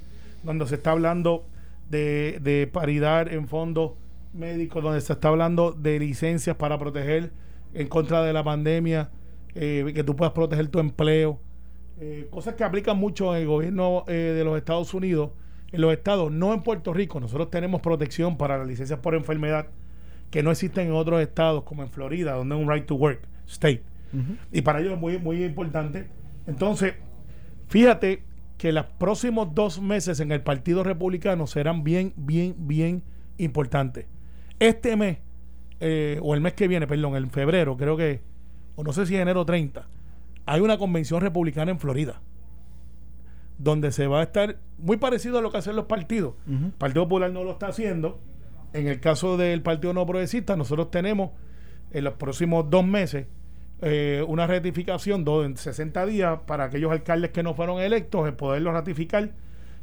donde 0.44 0.66
se 0.66 0.76
está 0.76 0.92
hablando 0.92 1.44
de, 1.88 2.38
de 2.40 2.68
paridad 2.72 3.32
en 3.32 3.48
fondos 3.48 3.92
médicos, 4.32 4.82
donde 4.82 5.00
se 5.00 5.12
está 5.12 5.28
hablando 5.28 5.72
de 5.72 5.98
licencias 5.98 6.56
para 6.56 6.78
proteger 6.78 7.32
en 7.74 7.88
contra 7.88 8.22
de 8.22 8.32
la 8.32 8.44
pandemia, 8.44 9.10
eh, 9.54 9.90
que 9.94 10.04
tú 10.04 10.14
puedas 10.16 10.32
proteger 10.32 10.68
tu 10.68 10.78
empleo, 10.78 11.40
eh, 12.00 12.28
cosas 12.30 12.54
que 12.54 12.64
aplican 12.64 12.96
mucho 12.96 13.34
en 13.34 13.42
el 13.42 13.48
gobierno 13.48 14.04
eh, 14.06 14.12
de 14.36 14.44
los 14.44 14.56
Estados 14.56 14.94
Unidos, 14.94 15.30
en 15.72 15.80
los 15.80 15.92
estados, 15.92 16.32
no 16.32 16.52
en 16.52 16.62
Puerto 16.62 16.92
Rico. 16.92 17.20
Nosotros 17.20 17.50
tenemos 17.50 17.80
protección 17.80 18.36
para 18.36 18.58
las 18.58 18.66
licencias 18.66 18.98
por 19.00 19.14
enfermedad 19.14 19.66
que 20.30 20.42
no 20.42 20.50
existen 20.50 20.88
en 20.88 20.92
otros 20.92 21.20
estados, 21.20 21.64
como 21.64 21.82
en 21.82 21.90
Florida, 21.90 22.34
donde 22.34 22.54
es 22.54 22.60
un 22.60 22.70
right 22.70 22.86
to 22.86 22.94
work 22.94 23.20
state. 23.46 23.82
Y 24.50 24.62
para 24.62 24.80
ellos 24.80 24.94
es 24.94 24.98
muy, 24.98 25.18
muy 25.18 25.44
importante. 25.44 26.08
Entonces, 26.46 26.94
fíjate 27.68 28.24
que 28.58 28.72
los 28.72 28.86
próximos 28.86 29.54
dos 29.54 29.80
meses 29.80 30.20
en 30.20 30.32
el 30.32 30.42
Partido 30.42 30.82
Republicano 30.82 31.46
serán 31.46 31.84
bien, 31.84 32.12
bien, 32.16 32.54
bien 32.58 33.02
importantes. 33.38 34.06
Este 34.58 34.96
mes, 34.96 35.18
eh, 35.80 36.18
o 36.22 36.34
el 36.34 36.40
mes 36.40 36.54
que 36.54 36.68
viene, 36.68 36.86
perdón, 36.86 37.16
en 37.16 37.30
febrero, 37.30 37.76
creo 37.76 37.96
que, 37.96 38.20
o 38.76 38.84
no 38.84 38.92
sé 38.92 39.06
si 39.06 39.16
enero 39.16 39.44
30, 39.44 39.88
hay 40.46 40.60
una 40.60 40.76
convención 40.76 41.20
republicana 41.20 41.70
en 41.70 41.78
Florida, 41.78 42.20
donde 43.62 43.92
se 43.92 44.06
va 44.06 44.20
a 44.20 44.22
estar 44.22 44.56
muy 44.78 44.96
parecido 44.96 45.38
a 45.38 45.42
lo 45.42 45.50
que 45.52 45.58
hacen 45.58 45.76
los 45.76 45.84
partidos. 45.84 46.34
El 46.48 46.72
Partido 46.72 47.04
Popular 47.04 47.30
no 47.30 47.44
lo 47.44 47.52
está 47.52 47.68
haciendo. 47.68 48.18
En 48.72 48.86
el 48.88 49.00
caso 49.00 49.36
del 49.36 49.62
Partido 49.62 49.92
No 49.92 50.06
Progresista, 50.06 50.56
nosotros 50.56 50.90
tenemos 50.90 51.30
en 51.92 52.04
los 52.04 52.14
próximos 52.14 52.70
dos 52.70 52.86
meses 52.86 53.26
eh, 53.82 54.24
una 54.28 54.46
ratificación 54.46 55.24
do- 55.24 55.44
en 55.44 55.56
60 55.56 56.06
días 56.06 56.38
para 56.46 56.64
aquellos 56.64 56.90
alcaldes 56.92 57.30
que 57.32 57.42
no 57.42 57.54
fueron 57.54 57.80
electos, 57.80 58.26
el 58.28 58.34
poderlos 58.34 58.72
ratificar 58.72 59.30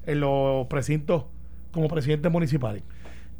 en 0.06 0.20
los 0.22 0.68
precintos 0.68 1.26
como 1.72 1.88
presidentes 1.88 2.32
municipales. 2.32 2.84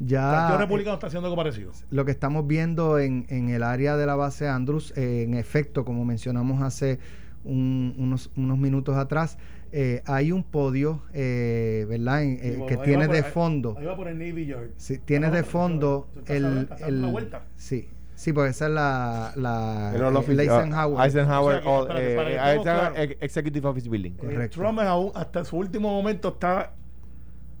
el 0.00 0.06
Partido 0.32 0.58
eh, 0.58 0.62
Republicano 0.62 0.94
está 0.94 1.06
haciendo 1.08 1.26
algo 1.26 1.36
parecido. 1.36 1.72
lo 1.90 2.04
que 2.04 2.10
estamos 2.12 2.46
viendo 2.46 2.98
en, 2.98 3.26
en 3.30 3.48
el 3.48 3.62
área 3.64 3.96
de 3.96 4.06
la 4.06 4.14
base 4.16 4.46
Andrews, 4.48 4.92
eh, 4.96 5.22
en 5.26 5.34
efecto, 5.34 5.84
como 5.84 6.04
mencionamos 6.04 6.60
hace 6.62 6.98
un- 7.44 7.94
unos, 7.96 8.30
unos 8.36 8.58
minutos 8.58 8.96
atrás, 8.96 9.38
eh, 9.72 10.02
hay 10.06 10.32
un 10.32 10.42
podio, 10.44 11.02
eh, 11.12 11.86
¿verdad? 11.88 12.22
En- 12.22 12.38
eh, 12.42 12.64
que 12.68 12.76
tiene 12.78 13.08
de 13.08 13.22
fondo. 13.22 13.74
Ahí 13.78 13.84
va 13.86 13.96
por 13.96 14.08
el 14.08 14.18
Navy 14.18 14.46
Yard. 14.46 14.70
Sí, 14.76 14.98
tienes 14.98 15.30
Ah, 15.30 15.34
de 15.36 15.42
fondo 15.44 16.08
el, 16.26 16.68
el 16.86 17.06
vuelta. 17.06 17.42
sí, 17.56 17.88
sí, 18.14 18.32
porque 18.32 18.50
esa 18.50 18.66
es 18.66 18.72
la, 18.72 19.32
la 19.36 19.92
El 19.94 20.02
el 20.02 20.22
Fame, 20.22 20.42
Eisenhower. 20.42 21.04
Eisenhower, 21.04 21.62
O 21.66 21.86
sea 21.86 21.94
que, 21.96 22.08
espérate, 22.16 22.54
eh, 22.56 22.62
claros. 22.62 22.98
Ex- 22.98 23.16
Executive 23.22 23.68
Office 23.68 23.88
Building. 23.88 24.12
Eh, 24.12 24.16
Correcto. 24.18 24.60
Trump 24.60 24.78
aún 24.80 25.12
hasta 25.14 25.44
su 25.44 25.56
último 25.56 25.90
momento 25.90 26.28
está. 26.30 26.72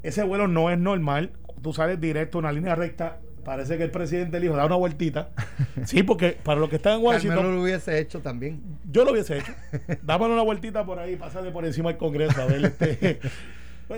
Ese 0.02 0.22
vuelo 0.22 0.48
no 0.48 0.70
es 0.70 0.78
normal. 0.78 1.32
Tú 1.62 1.72
sales 1.72 2.00
directo, 2.00 2.38
una 2.38 2.52
línea 2.52 2.74
recta. 2.74 3.18
Parece 3.44 3.78
que 3.78 3.84
el 3.84 3.90
presidente 3.90 4.38
le 4.38 4.46
dijo, 4.46 4.56
da 4.56 4.66
una 4.66 4.76
vueltita. 4.76 5.30
Sí, 5.84 6.02
porque 6.02 6.36
para 6.42 6.60
los 6.60 6.68
que 6.68 6.76
están 6.76 6.98
en 6.98 7.04
Washington, 7.04 7.36
Carmelo 7.38 7.56
lo 7.56 7.62
hubiese 7.62 7.98
hecho 7.98 8.20
también. 8.20 8.60
yo 8.90 9.04
lo 9.04 9.12
hubiese 9.12 9.38
hecho. 9.38 9.52
Dámosle 10.02 10.34
una 10.34 10.42
vueltita 10.42 10.84
por 10.84 10.98
ahí, 10.98 11.16
pásale 11.16 11.50
por 11.50 11.64
encima 11.64 11.90
del 11.90 11.98
Congreso 11.98 12.42
a 12.42 12.46
ver 12.46 12.64
este. 12.64 13.20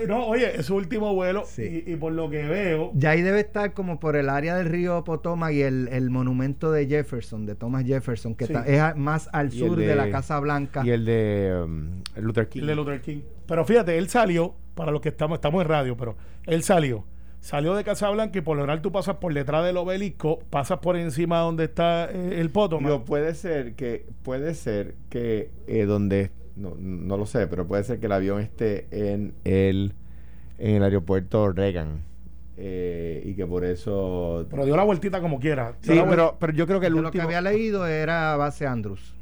No, 0.07 0.25
oye, 0.25 0.57
es 0.57 0.67
su 0.67 0.75
último 0.75 1.13
vuelo 1.13 1.43
Sí. 1.45 1.83
y, 1.85 1.91
y 1.91 1.95
por 1.97 2.13
lo 2.13 2.29
que 2.29 2.45
veo, 2.47 2.91
Ya 2.95 3.09
ahí 3.09 3.21
debe 3.21 3.41
estar 3.41 3.73
como 3.73 3.99
por 3.99 4.15
el 4.15 4.29
área 4.29 4.55
del 4.55 4.67
río 4.69 5.03
Potomac 5.03 5.51
y 5.51 5.63
el, 5.63 5.89
el 5.91 6.09
monumento 6.09 6.71
de 6.71 6.87
Jefferson, 6.87 7.45
de 7.45 7.55
Thomas 7.55 7.83
Jefferson, 7.85 8.33
que 8.33 8.45
Sí. 8.47 8.53
está- 8.53 8.89
es 8.91 8.95
más 8.95 9.27
al 9.33 9.51
sur 9.51 9.75
de, 9.77 9.87
de- 9.87 9.95
la 9.97 10.09
Casa 10.09 10.39
Blanca. 10.39 10.81
Y 10.85 10.91
el 10.91 11.03
de 11.03 11.61
um, 11.65 12.01
Luther 12.15 12.47
King. 12.47 12.61
el 12.61 12.67
de 12.67 12.75
Luther 12.77 13.01
King. 13.01 13.19
Pero 13.45 13.65
fíjate, 13.65 13.97
él 13.97 14.07
salió, 14.07 14.55
para 14.75 14.93
los 14.93 15.01
que 15.01 15.09
estamos, 15.09 15.35
estamos 15.39 15.61
en 15.61 15.67
radio, 15.67 15.97
pero 15.97 16.15
él 16.45 16.63
salió. 16.63 17.03
Salió 17.41 17.73
de 17.73 17.83
Casablanca 17.83 18.37
y 18.37 18.41
por 18.41 18.55
lo 18.55 18.61
general 18.61 18.81
tú 18.83 18.91
pasas 18.91 19.15
por 19.17 19.33
detrás 19.33 19.65
del 19.65 19.75
obelisco, 19.77 20.39
pasas 20.51 20.77
por 20.77 20.95
encima 20.95 21.39
donde 21.39 21.63
está 21.63 22.07
eh, 22.11 22.39
el 22.39 22.51
Potomac. 22.51 22.83
Digo, 22.85 23.03
puede 23.03 23.33
ser 23.33 23.73
que, 23.73 24.05
puede 24.21 24.53
ser 24.53 24.93
que 25.09 25.49
eh, 25.65 25.85
donde, 25.85 26.29
no, 26.55 26.75
no 26.77 27.17
lo 27.17 27.25
sé, 27.25 27.47
pero 27.47 27.65
puede 27.67 27.83
ser 27.83 27.99
que 27.99 28.05
el 28.05 28.11
avión 28.11 28.41
esté 28.41 28.87
en 28.91 29.33
el, 29.43 29.93
en 30.59 30.75
el 30.75 30.83
aeropuerto 30.83 31.51
Reagan. 31.51 32.03
eh, 32.57 33.23
y 33.25 33.33
que 33.33 33.47
por 33.47 33.65
eso... 33.65 34.45
Pero 34.51 34.63
dio 34.65 34.77
la 34.77 34.83
vueltita 34.83 35.19
como 35.19 35.39
quiera. 35.39 35.73
Sí, 35.81 35.99
pero, 36.07 36.37
pero 36.39 36.53
yo 36.53 36.67
creo 36.67 36.79
que 36.79 36.87
el 36.87 36.93
Yo 36.93 37.01
lo 37.01 37.09
que 37.09 37.17
último... 37.17 37.23
había 37.23 37.41
leído 37.41 37.87
era 37.87 38.35
base 38.37 38.67
Andrews. 38.67 39.15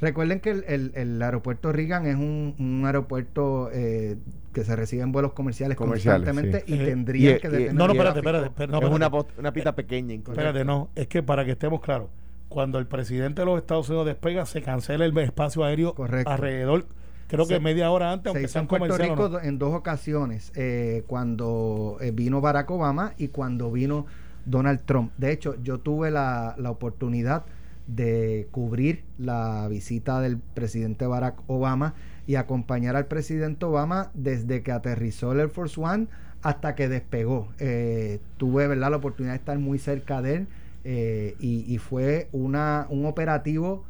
Recuerden 0.00 0.38
que 0.40 0.50
el, 0.50 0.64
el- 0.68 0.92
el 0.94 1.20
aeropuerto 1.22 1.72
Reagan 1.72 2.06
es 2.06 2.14
un, 2.14 2.54
un 2.58 2.82
aeropuerto 2.86 3.68
eh, 3.72 4.16
que 4.52 4.62
se 4.64 4.76
reciben 4.76 5.10
vuelos 5.10 5.32
comerciales, 5.32 5.76
Comerciales, 5.76 6.24
constantemente 6.24 6.64
sí. 6.66 6.74
y 6.74 6.80
Eh, 6.80 6.84
tendrían 6.86 7.36
y- 7.36 7.40
que 7.40 7.48
detener 7.48 7.74
No, 7.74 7.86
no, 7.86 7.92
espérate, 7.94 8.18
espérate. 8.20 8.46
espérate, 8.46 8.72
no, 8.80 8.86
es 8.88 8.94
una, 8.94 9.10
una 9.38 9.52
pita 9.52 9.74
pequeña. 9.74 10.14
incluso. 10.14 10.38
Espérate, 10.40 10.64
no. 10.64 10.88
Es 10.94 11.08
que 11.08 11.22
para 11.22 11.44
que 11.44 11.50
estemos 11.52 11.80
claros, 11.80 12.08
cuando 12.48 12.78
el 12.78 12.86
presidente 12.86 13.42
de 13.42 13.46
los 13.46 13.58
Estados 13.58 13.88
Unidos 13.88 14.06
despega, 14.06 14.46
se 14.46 14.62
cancela 14.62 15.04
el 15.04 15.16
espacio 15.18 15.64
aéreo 15.64 15.94
Correcto. 15.94 16.30
alrededor, 16.30 16.86
creo 17.26 17.46
que 17.48 17.54
Se- 17.54 17.60
media 17.60 17.90
hora 17.90 18.12
antes, 18.12 18.30
Se 18.32 18.38
aunque 18.38 18.44
hizo 18.44 18.52
sea 18.52 18.60
en 18.60 18.64
un 18.64 18.68
Puerto 18.68 18.96
Rico 18.98 19.28
no. 19.30 19.40
en 19.40 19.58
dos 19.58 19.74
ocasiones, 19.74 20.52
eh, 20.54 21.02
cuando 21.08 21.98
eh, 22.00 22.12
vino 22.12 22.40
Barack 22.40 22.70
Obama 22.70 23.14
y 23.18 23.28
cuando 23.28 23.70
vino 23.72 24.06
Donald 24.46 24.80
Trump. 24.86 25.10
De 25.18 25.32
hecho, 25.32 25.56
yo 25.62 25.78
tuve 25.78 26.10
la, 26.12 26.54
la 26.56 26.70
oportunidad 26.70 27.44
de 27.88 28.46
cubrir 28.52 29.02
la 29.18 29.66
visita 29.68 30.20
del 30.20 30.38
presidente 30.38 31.06
Barack 31.06 31.40
Obama 31.48 31.94
y 32.26 32.36
acompañar 32.36 32.94
al 32.94 33.06
presidente 33.06 33.64
Obama 33.64 34.10
desde 34.14 34.62
que 34.62 34.70
aterrizó 34.72 35.32
el 35.32 35.40
Air 35.40 35.48
Force 35.48 35.80
One 35.80 36.06
hasta 36.42 36.74
que 36.76 36.88
despegó. 36.88 37.48
Eh, 37.58 38.20
tuve 38.36 38.68
¿verdad? 38.68 38.90
la 38.90 38.98
oportunidad 38.98 39.32
de 39.32 39.38
estar 39.38 39.58
muy 39.58 39.78
cerca 39.78 40.22
de 40.22 40.34
él 40.34 40.46
eh, 40.84 41.34
y, 41.40 41.64
y 41.72 41.78
fue 41.78 42.28
una, 42.32 42.86
un 42.90 43.06
operativo 43.06 43.84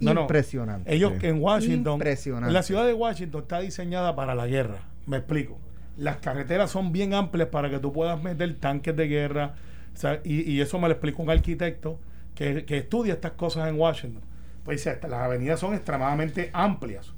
No, 0.00 0.14
no. 0.14 0.22
impresionante. 0.22 0.92
Ellos 0.92 1.12
en 1.22 1.40
Washington, 1.40 1.94
Impresionante. 1.94 2.52
la 2.52 2.62
ciudad 2.62 2.86
de 2.86 2.94
Washington 2.94 3.42
está 3.42 3.60
diseñada 3.60 4.16
para 4.16 4.34
la 4.34 4.46
guerra. 4.46 4.78
Me 5.06 5.18
explico. 5.18 5.58
Las 5.98 6.16
carreteras 6.16 6.70
son 6.70 6.90
bien 6.90 7.12
amplias 7.12 7.48
para 7.50 7.68
que 7.70 7.78
tú 7.78 7.92
puedas 7.92 8.20
meter 8.22 8.54
tanques 8.58 8.96
de 8.96 9.06
guerra. 9.08 9.54
o 9.94 9.96
sea, 9.98 10.20
y, 10.24 10.50
y 10.50 10.60
eso 10.62 10.78
me 10.78 10.88
lo 10.88 10.94
explicó 10.94 11.22
un 11.22 11.28
arquitecto 11.30 11.98
que, 12.34 12.64
estudia 12.68 13.14
estas 13.14 13.32
cosas 13.32 13.68
en 13.68 13.78
Washington. 13.78 14.22
Pues 14.64 14.84
dice, 14.84 14.98
las 15.02 15.20
avenidas 15.20 15.60
son 15.60 15.74
extremadamente 15.74 16.50
amplias. 16.52 17.12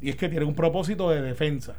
Y 0.00 0.10
es 0.10 0.16
que 0.16 0.28
tienen 0.28 0.48
un 0.48 0.54
propósito 0.54 1.10
de 1.10 1.22
defensa. 1.22 1.76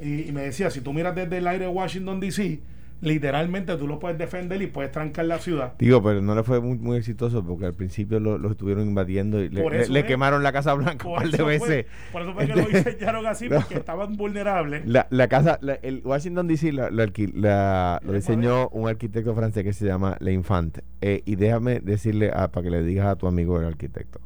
Y, 0.00 0.28
y 0.28 0.32
me 0.32 0.42
decía, 0.42 0.70
si 0.70 0.80
tú 0.80 0.92
miras 0.92 1.14
desde 1.14 1.38
el 1.38 1.46
aire 1.46 1.66
de 1.66 1.70
Washington, 1.70 2.20
D.C., 2.20 2.60
literalmente 3.00 3.76
tú 3.76 3.86
lo 3.86 3.98
puedes 3.98 4.18
defender 4.18 4.60
y 4.62 4.66
puedes 4.66 4.92
trancar 4.92 5.24
la 5.24 5.38
ciudad. 5.38 5.74
Digo, 5.78 6.02
pero 6.02 6.20
no 6.20 6.34
le 6.34 6.42
fue 6.42 6.60
muy, 6.60 6.76
muy 6.78 6.98
exitoso 6.98 7.44
porque 7.44 7.66
al 7.66 7.74
principio 7.74 8.20
lo, 8.20 8.38
lo 8.38 8.50
estuvieron 8.50 8.86
invadiendo 8.86 9.42
y 9.42 9.48
le, 9.48 10.04
quemaron 10.04 10.42
la 10.42 10.52
Casa 10.52 10.74
Blanca 10.74 11.06
un 11.08 11.14
Por 11.14 11.22
par 11.22 11.30
de 11.30 11.58
fue, 11.58 11.86
por 12.12 12.22
eso 12.22 12.34
fue 12.34 12.46
que 12.46 12.52
lo 12.54 12.58
Entonces, 12.60 12.84
diseñaron 12.84 13.26
así, 13.26 13.48
no. 13.48 13.56
porque 13.56 13.74
estaban 13.74 14.16
vulnerables. 14.16 14.86
La, 14.86 15.06
la 15.10 15.28
casa, 15.28 15.58
la- 15.62 15.74
el 15.74 16.02
Washington 16.04 16.46
DC 16.46 16.72
lo 16.72 18.12
diseñó 18.12 18.68
un 18.68 18.88
arquitecto 18.88 19.34
francés 19.34 19.64
que 19.64 19.72
se 19.72 19.86
llama 19.86 20.16
Le 20.20 20.32
Infant. 20.32 20.78
Eh, 21.00 21.22
y 21.24 21.36
déjame 21.36 21.80
decirle 21.80 22.30
a- 22.34 22.48
para 22.50 22.64
que 22.64 22.70
le 22.70 22.82
digas 22.82 23.06
a 23.06 23.16
tu 23.16 23.26
amigo 23.26 23.58
el 23.58 23.66
arquitecto. 23.66 24.20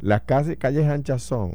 Las 0.00 0.22
calles, 0.22 0.56
calles 0.58 0.86
anchas 0.86 1.22
son 1.22 1.52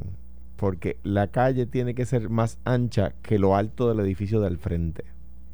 porque 0.56 0.96
la 1.02 1.28
calle 1.28 1.66
tiene 1.66 1.94
que 1.94 2.06
ser 2.06 2.30
más 2.30 2.58
ancha 2.64 3.12
que 3.22 3.38
lo 3.38 3.56
alto 3.56 3.88
del 3.88 4.00
edificio 4.00 4.40
del 4.40 4.56
frente 4.58 5.04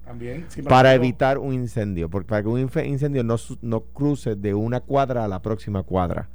También. 0.05 0.45
sí 0.49 0.63
para 0.63 0.95
evitar 0.95 1.39
un 1.39 1.55
incendio, 1.55 2.09
porque 2.11 2.29
para 2.29 2.43
que 2.43 2.49
un 2.49 2.59
incendio 2.61 3.23
no, 3.25 3.37
no 3.63 3.81
cruce 3.81 4.35
de 4.35 4.53
una 4.55 4.81
cuadra 4.81 5.25
a 5.25 5.29
la 5.29 5.41
próxima 5.43 5.83
cuadra. 5.85 6.29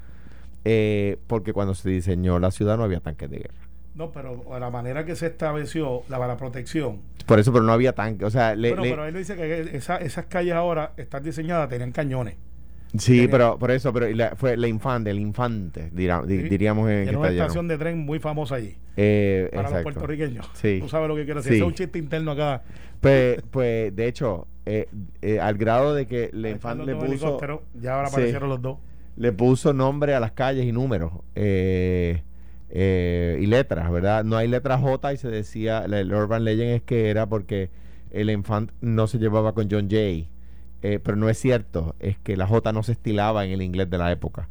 Eh, 0.65 1.17
porque 1.27 1.53
cuando 1.53 1.75
se 1.75 1.89
diseñó 1.89 2.39
la 2.39 2.51
ciudad 2.51 2.77
no 2.77 2.83
había 2.83 3.00
tanques 3.00 3.29
de 3.29 3.38
guerra. 3.38 3.53
No, 3.95 4.12
pero 4.12 4.43
la 4.59 4.69
manera 4.69 5.05
que 5.05 5.15
se 5.15 5.27
estableció 5.27 6.03
la, 6.09 6.19
la 6.27 6.38
protección. 6.38 7.00
Por 7.25 7.39
eso, 7.39 7.51
pero 7.51 7.63
no 7.63 7.71
había 7.74 7.93
tanques. 7.93 8.27
O 8.27 8.29
sea, 8.29 8.55
le, 8.55 8.69
bueno, 8.69 8.83
le- 8.83 8.89
pero 8.91 9.05
él 9.05 9.13
dice 9.15 9.36
que 9.36 9.75
esa- 9.75 9.97
esas 9.97 10.25
calles 10.25 10.53
ahora 10.53 10.93
están 10.97 11.24
diseñadas, 11.24 11.67
tenían 11.69 11.91
cañones. 11.91 12.36
Sí, 12.97 13.27
pero 13.29 13.57
por 13.59 13.71
eso, 13.71 13.91
pero 13.91 14.07
fue 14.38 14.55
la 14.55 14.67
infante, 14.67 15.09
el 15.09 15.19
infante, 15.19 15.89
diríamos 15.91 16.89
en 16.89 17.03
Tiene 17.03 17.17
una 17.17 17.29
estación 17.29 17.67
de 17.67 17.77
tren 17.77 17.97
muy 18.00 18.19
famosa 18.19 18.55
allí. 18.55 18.77
Eh, 18.95 19.50
para 19.53 19.69
los 19.69 19.81
puertorriqueños. 19.83 20.50
Sí. 20.53 20.79
Tú 20.81 20.88
sabes 20.88 21.07
lo 21.09 21.15
que 21.15 21.25
quiero 21.25 21.41
decir. 21.41 21.57
Es 21.57 21.62
un 21.63 21.74
chiste 21.74 22.00
interno 22.00 22.31
acá. 22.31 22.62
Pues, 23.01 23.43
pues 23.51 23.95
de 23.95 24.07
hecho, 24.07 24.47
eh, 24.65 24.87
eh, 25.21 25.39
al 25.39 25.57
grado 25.57 25.93
de 25.93 26.07
que 26.07 26.31
el 26.33 26.45
infante 26.45 26.85
le 26.85 26.95
puso. 26.95 27.39
Ya 27.79 27.95
ahora 27.95 28.07
aparecieron 28.09 28.49
los 28.49 28.61
dos. 28.61 28.77
Le 29.15 29.31
puso 29.31 29.73
nombre 29.73 30.13
a 30.13 30.19
las 30.19 30.31
calles 30.33 30.65
y 30.65 30.71
números. 30.71 31.11
y 31.35 32.21
letras, 33.45 33.91
¿verdad? 33.91 34.23
No 34.23 34.37
hay 34.37 34.47
letra 34.47 34.77
J 34.77 35.13
y 35.13 35.17
se 35.17 35.29
decía, 35.29 35.85
el 35.85 36.13
Urban 36.13 36.43
Legend 36.43 36.71
es 36.75 36.81
que 36.83 37.09
era 37.09 37.27
porque 37.27 37.69
el 38.11 38.29
infante 38.29 38.73
no 38.81 39.07
se 39.07 39.17
llevaba 39.17 39.53
con 39.53 39.67
John 39.69 39.89
Jay 39.89 40.29
eh, 40.81 40.99
pero 41.03 41.17
no 41.17 41.29
es 41.29 41.39
cierto, 41.39 41.95
es 41.99 42.19
que 42.19 42.37
la 42.37 42.45
J 42.45 42.71
no 42.71 42.83
se 42.83 42.91
estilaba 42.91 43.45
en 43.45 43.51
el 43.51 43.61
inglés 43.61 43.89
de 43.89 43.97
la 43.97 44.11
época. 44.11 44.49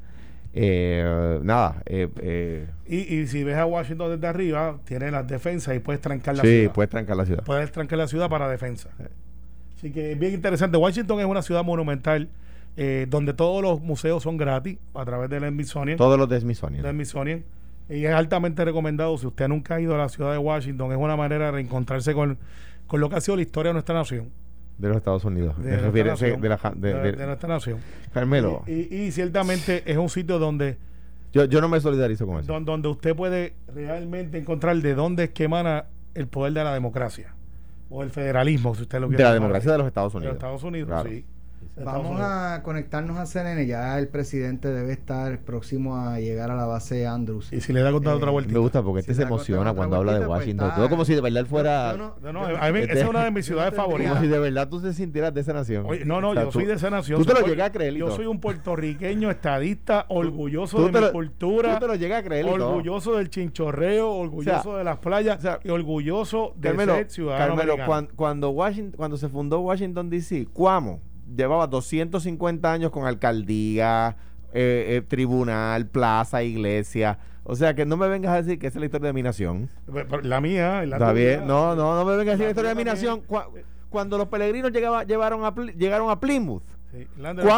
Eh, 0.58 1.38
nada. 1.42 1.82
Eh, 1.84 2.66
y, 2.86 3.26
si 3.26 3.44
ves 3.44 3.56
a 3.56 3.66
Washington 3.66 4.12
desde 4.12 4.26
arriba, 4.26 4.78
tiene 4.84 5.10
las 5.10 5.26
defensas 5.28 5.76
y 5.76 5.80
puedes 5.80 6.00
trancar 6.00 6.34
la 6.34 6.42
ciudad. 6.42 6.62
Sí, 6.62 6.68
puedes 6.72 6.90
trancar 6.90 7.16
la 7.16 7.26
ciudad. 7.26 7.44
Puedes 7.44 7.70
trancar 7.70 7.98
la 7.98 8.08
ciudad 8.08 8.30
para 8.30 8.48
defensa. 8.48 8.88
Así 9.76 9.92
que 9.92 10.12
es 10.12 10.18
bien 10.18 10.32
interesante. 10.32 10.78
Washington 10.78 11.20
es 11.20 11.26
una 11.26 11.42
ciudad 11.42 11.62
monumental 11.62 12.28
donde 13.08 13.32
todos 13.32 13.62
los 13.62 13.80
museos 13.80 14.22
son 14.22 14.36
gratis 14.36 14.78
a 14.94 15.04
través 15.04 15.30
del 15.30 15.46
Smithsonian. 15.48 15.96
Todos 15.96 16.18
los 16.18 16.28
de 16.28 16.40
Smithsonian. 16.40 16.82
De 16.82 16.90
Smithsonian. 16.90 17.44
Y 17.88 18.04
es 18.04 18.12
altamente 18.12 18.64
recomendado. 18.64 19.16
Si 19.18 19.26
usted 19.26 19.48
nunca 19.48 19.76
ha 19.76 19.80
ido 19.80 19.94
a 19.94 19.98
la 19.98 20.08
ciudad 20.08 20.32
de 20.32 20.38
Washington, 20.38 20.92
es 20.92 20.98
una 20.98 21.16
manera 21.16 21.46
de 21.46 21.52
reencontrarse 21.52 22.14
con, 22.14 22.38
con 22.86 23.00
lo 23.00 23.08
que 23.10 23.16
ha 23.16 23.20
sido 23.20 23.36
la 23.36 23.42
historia 23.42 23.70
de 23.70 23.74
nuestra 23.74 23.94
nación 23.94 24.30
de 24.78 24.88
los 24.88 24.96
Estados 24.96 25.24
Unidos. 25.24 25.56
De, 25.62 25.76
nuestra 27.26 27.48
nación. 27.48 27.78
Carmelo. 28.12 28.62
Y, 28.66 29.10
ciertamente 29.10 29.82
es 29.86 29.96
un 29.96 30.08
sitio 30.08 30.38
donde... 30.38 30.78
Yo, 31.32 31.44
yo 31.44 31.60
no 31.60 31.68
me 31.68 31.80
solidarizo 31.80 32.26
con 32.26 32.40
eso. 32.40 32.60
Donde, 32.60 32.88
usted 32.88 33.14
puede 33.14 33.54
realmente 33.74 34.38
encontrar 34.38 34.76
de 34.76 34.94
dónde 34.94 35.24
es 35.24 35.30
que 35.30 35.44
emana 35.44 35.86
el 36.14 36.28
poder 36.28 36.52
de 36.52 36.64
la 36.64 36.72
democracia. 36.72 37.34
O 37.90 38.02
el 38.02 38.10
federalismo, 38.10 38.74
si 38.74 38.82
usted 38.82 39.00
lo 39.00 39.08
quiere. 39.08 39.22
De 39.22 39.28
la 39.28 39.34
democracia 39.34 39.72
de 39.72 39.78
los 39.78 39.86
Estados 39.86 40.14
Unidos. 40.14 40.34
De 40.34 40.34
los 40.34 40.36
Estados 40.36 40.62
Unidos, 40.62 41.02
sí. 41.06 41.26
Vamos 41.84 42.20
a 42.20 42.62
conectarnos 42.62 43.18
a 43.18 43.26
CNN. 43.26 43.66
Ya 43.66 43.98
el 43.98 44.08
presidente 44.08 44.68
debe 44.68 44.92
estar 44.92 45.38
próximo 45.40 45.96
a 45.96 46.18
llegar 46.20 46.50
a 46.50 46.56
la 46.56 46.64
base 46.64 47.06
Andrews. 47.06 47.52
Y 47.52 47.60
si 47.60 47.72
le 47.72 47.82
da 47.82 47.92
contar 47.92 48.14
otra 48.14 48.30
vuelta. 48.30 48.52
Me 48.52 48.58
gusta 48.58 48.82
porque 48.82 49.00
este 49.00 49.14
se 49.14 49.22
emociona 49.22 49.74
cuando 49.74 49.96
habla 49.96 50.14
de 50.14 50.26
pues 50.26 50.30
Washington. 50.30 50.72
Todo 50.74 50.88
como 50.88 51.04
si 51.04 51.14
de 51.14 51.20
verdad 51.20 51.44
fuera. 51.46 51.94
No, 51.96 52.32
no, 52.32 52.44
a 52.44 52.72
mí, 52.72 52.80
esa 52.80 53.00
es 53.00 53.08
una 53.08 53.24
de 53.24 53.30
mis 53.30 53.46
ciudades 53.46 53.74
favoritas. 53.74 54.14
Como 54.14 54.24
si 54.24 54.28
de 54.28 54.38
verdad 54.38 54.68
tú 54.68 54.80
te 54.80 54.92
sintieras 54.92 55.34
de 55.34 55.40
esa 55.42 55.52
nación. 55.52 55.86
no, 56.06 56.20
no, 56.20 56.34
yo 56.34 56.50
soy 56.50 56.64
de 56.64 56.74
esa 56.74 56.90
nación. 56.90 57.20
Tú 57.20 57.26
te 57.26 57.40
lo 57.40 57.46
llegas 57.46 57.68
a 57.68 57.72
creer. 57.72 57.94
Yo 57.94 58.10
soy 58.14 58.26
un 58.26 58.40
puertorriqueño 58.40 59.30
estadista, 59.30 60.06
orgulloso 60.08 60.88
de 60.88 61.00
mi 61.00 61.10
cultura. 61.10 61.74
Tú 61.74 61.80
te 61.80 61.86
lo 61.88 61.94
llegas 61.94 62.20
a 62.20 62.24
creer. 62.24 62.46
Orgulloso 62.46 63.16
del 63.16 63.28
chinchorreo, 63.28 64.12
orgulloso 64.12 64.76
de 64.76 64.84
las 64.84 64.98
playas 64.98 65.38
y 65.62 65.68
orgulloso 65.68 66.54
de 66.56 66.74
ser 66.74 67.10
ciudadano 67.10 67.56
Carmelo, 67.56 67.76
cuando, 68.14 68.50
Washington, 68.50 68.94
cuando 68.96 69.16
se 69.16 69.28
fundó 69.28 69.60
Washington 69.60 70.10
D.C., 70.10 70.48
Cuamo 70.52 71.00
llevaba 71.34 71.66
250 71.66 72.72
años 72.72 72.90
con 72.90 73.06
alcaldía, 73.06 74.16
eh, 74.52 74.96
eh, 74.96 75.02
tribunal, 75.06 75.86
plaza, 75.86 76.42
iglesia. 76.42 77.18
O 77.44 77.54
sea, 77.54 77.74
que 77.74 77.86
no 77.86 77.96
me 77.96 78.08
vengas 78.08 78.32
a 78.32 78.42
decir 78.42 78.58
que 78.58 78.66
esa 78.66 78.78
es 78.78 78.80
la 78.80 78.86
historia 78.86 79.08
de 79.08 79.12
mi 79.12 79.22
nación. 79.22 79.70
La 80.22 80.40
mía, 80.40 80.84
la 80.86 80.96
Está 80.96 81.12
bien. 81.12 81.46
No, 81.46 81.76
no, 81.76 81.94
no 81.94 82.04
me 82.04 82.16
vengas 82.16 82.34
a 82.34 82.36
decir 82.36 82.46
la, 82.46 82.50
historia 82.50 82.70
de 82.70 82.74
mi 82.74 82.84
nación. 82.84 83.22
Cuando 83.90 84.18
los 84.18 84.28
peregrinos 84.28 84.72
llevaron 84.72 85.44
a, 85.44 85.54
llegaron 85.72 86.10
a 86.10 86.18
Plymouth, 86.18 86.62
sí, 86.92 87.06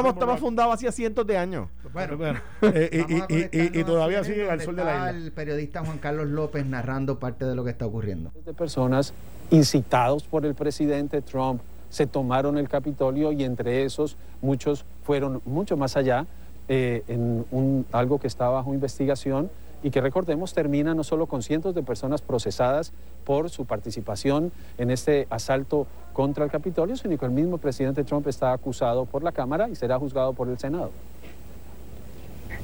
estaba 0.08 0.36
fundado 0.36 0.72
hacía 0.72 0.92
cientos 0.92 1.26
de 1.26 1.38
años. 1.38 1.68
Bueno, 1.92 2.38
eh, 2.62 3.70
y, 3.72 3.84
todavía 3.84 4.24
sigue 4.24 4.50
al 4.50 4.60
sol 4.60 4.76
de 4.76 4.84
la 4.84 4.94
isla. 4.94 5.10
El 5.10 5.32
periodista 5.32 5.84
Juan 5.84 5.98
Carlos 5.98 6.26
López 6.26 6.66
narrando 6.66 7.18
parte 7.18 7.44
de 7.44 7.54
lo 7.54 7.64
que 7.64 7.70
está 7.70 7.86
ocurriendo. 7.86 8.30
De 8.44 8.52
personas 8.52 9.14
incitados 9.50 10.24
por 10.24 10.44
el 10.44 10.54
presidente 10.54 11.22
Trump 11.22 11.62
se 11.90 12.06
tomaron 12.06 12.58
el 12.58 12.68
Capitolio 12.68 13.32
y 13.32 13.44
entre 13.44 13.84
esos 13.84 14.16
muchos 14.40 14.84
fueron 15.02 15.40
mucho 15.44 15.76
más 15.76 15.96
allá 15.96 16.26
eh, 16.68 17.02
en 17.08 17.46
un, 17.50 17.86
algo 17.92 18.18
que 18.18 18.26
está 18.26 18.48
bajo 18.48 18.74
investigación 18.74 19.50
y 19.82 19.90
que 19.90 20.00
recordemos 20.00 20.52
termina 20.54 20.94
no 20.94 21.04
solo 21.04 21.26
con 21.26 21.42
cientos 21.42 21.74
de 21.74 21.82
personas 21.82 22.20
procesadas 22.20 22.92
por 23.24 23.48
su 23.50 23.64
participación 23.64 24.52
en 24.76 24.90
este 24.90 25.26
asalto 25.30 25.86
contra 26.12 26.44
el 26.44 26.50
Capitolio, 26.50 26.96
sino 26.96 27.16
que 27.16 27.24
el 27.24 27.30
mismo 27.30 27.58
presidente 27.58 28.04
Trump 28.04 28.26
está 28.26 28.52
acusado 28.52 29.06
por 29.06 29.22
la 29.22 29.32
Cámara 29.32 29.68
y 29.68 29.76
será 29.76 29.98
juzgado 29.98 30.32
por 30.32 30.48
el 30.48 30.58
Senado. 30.58 30.90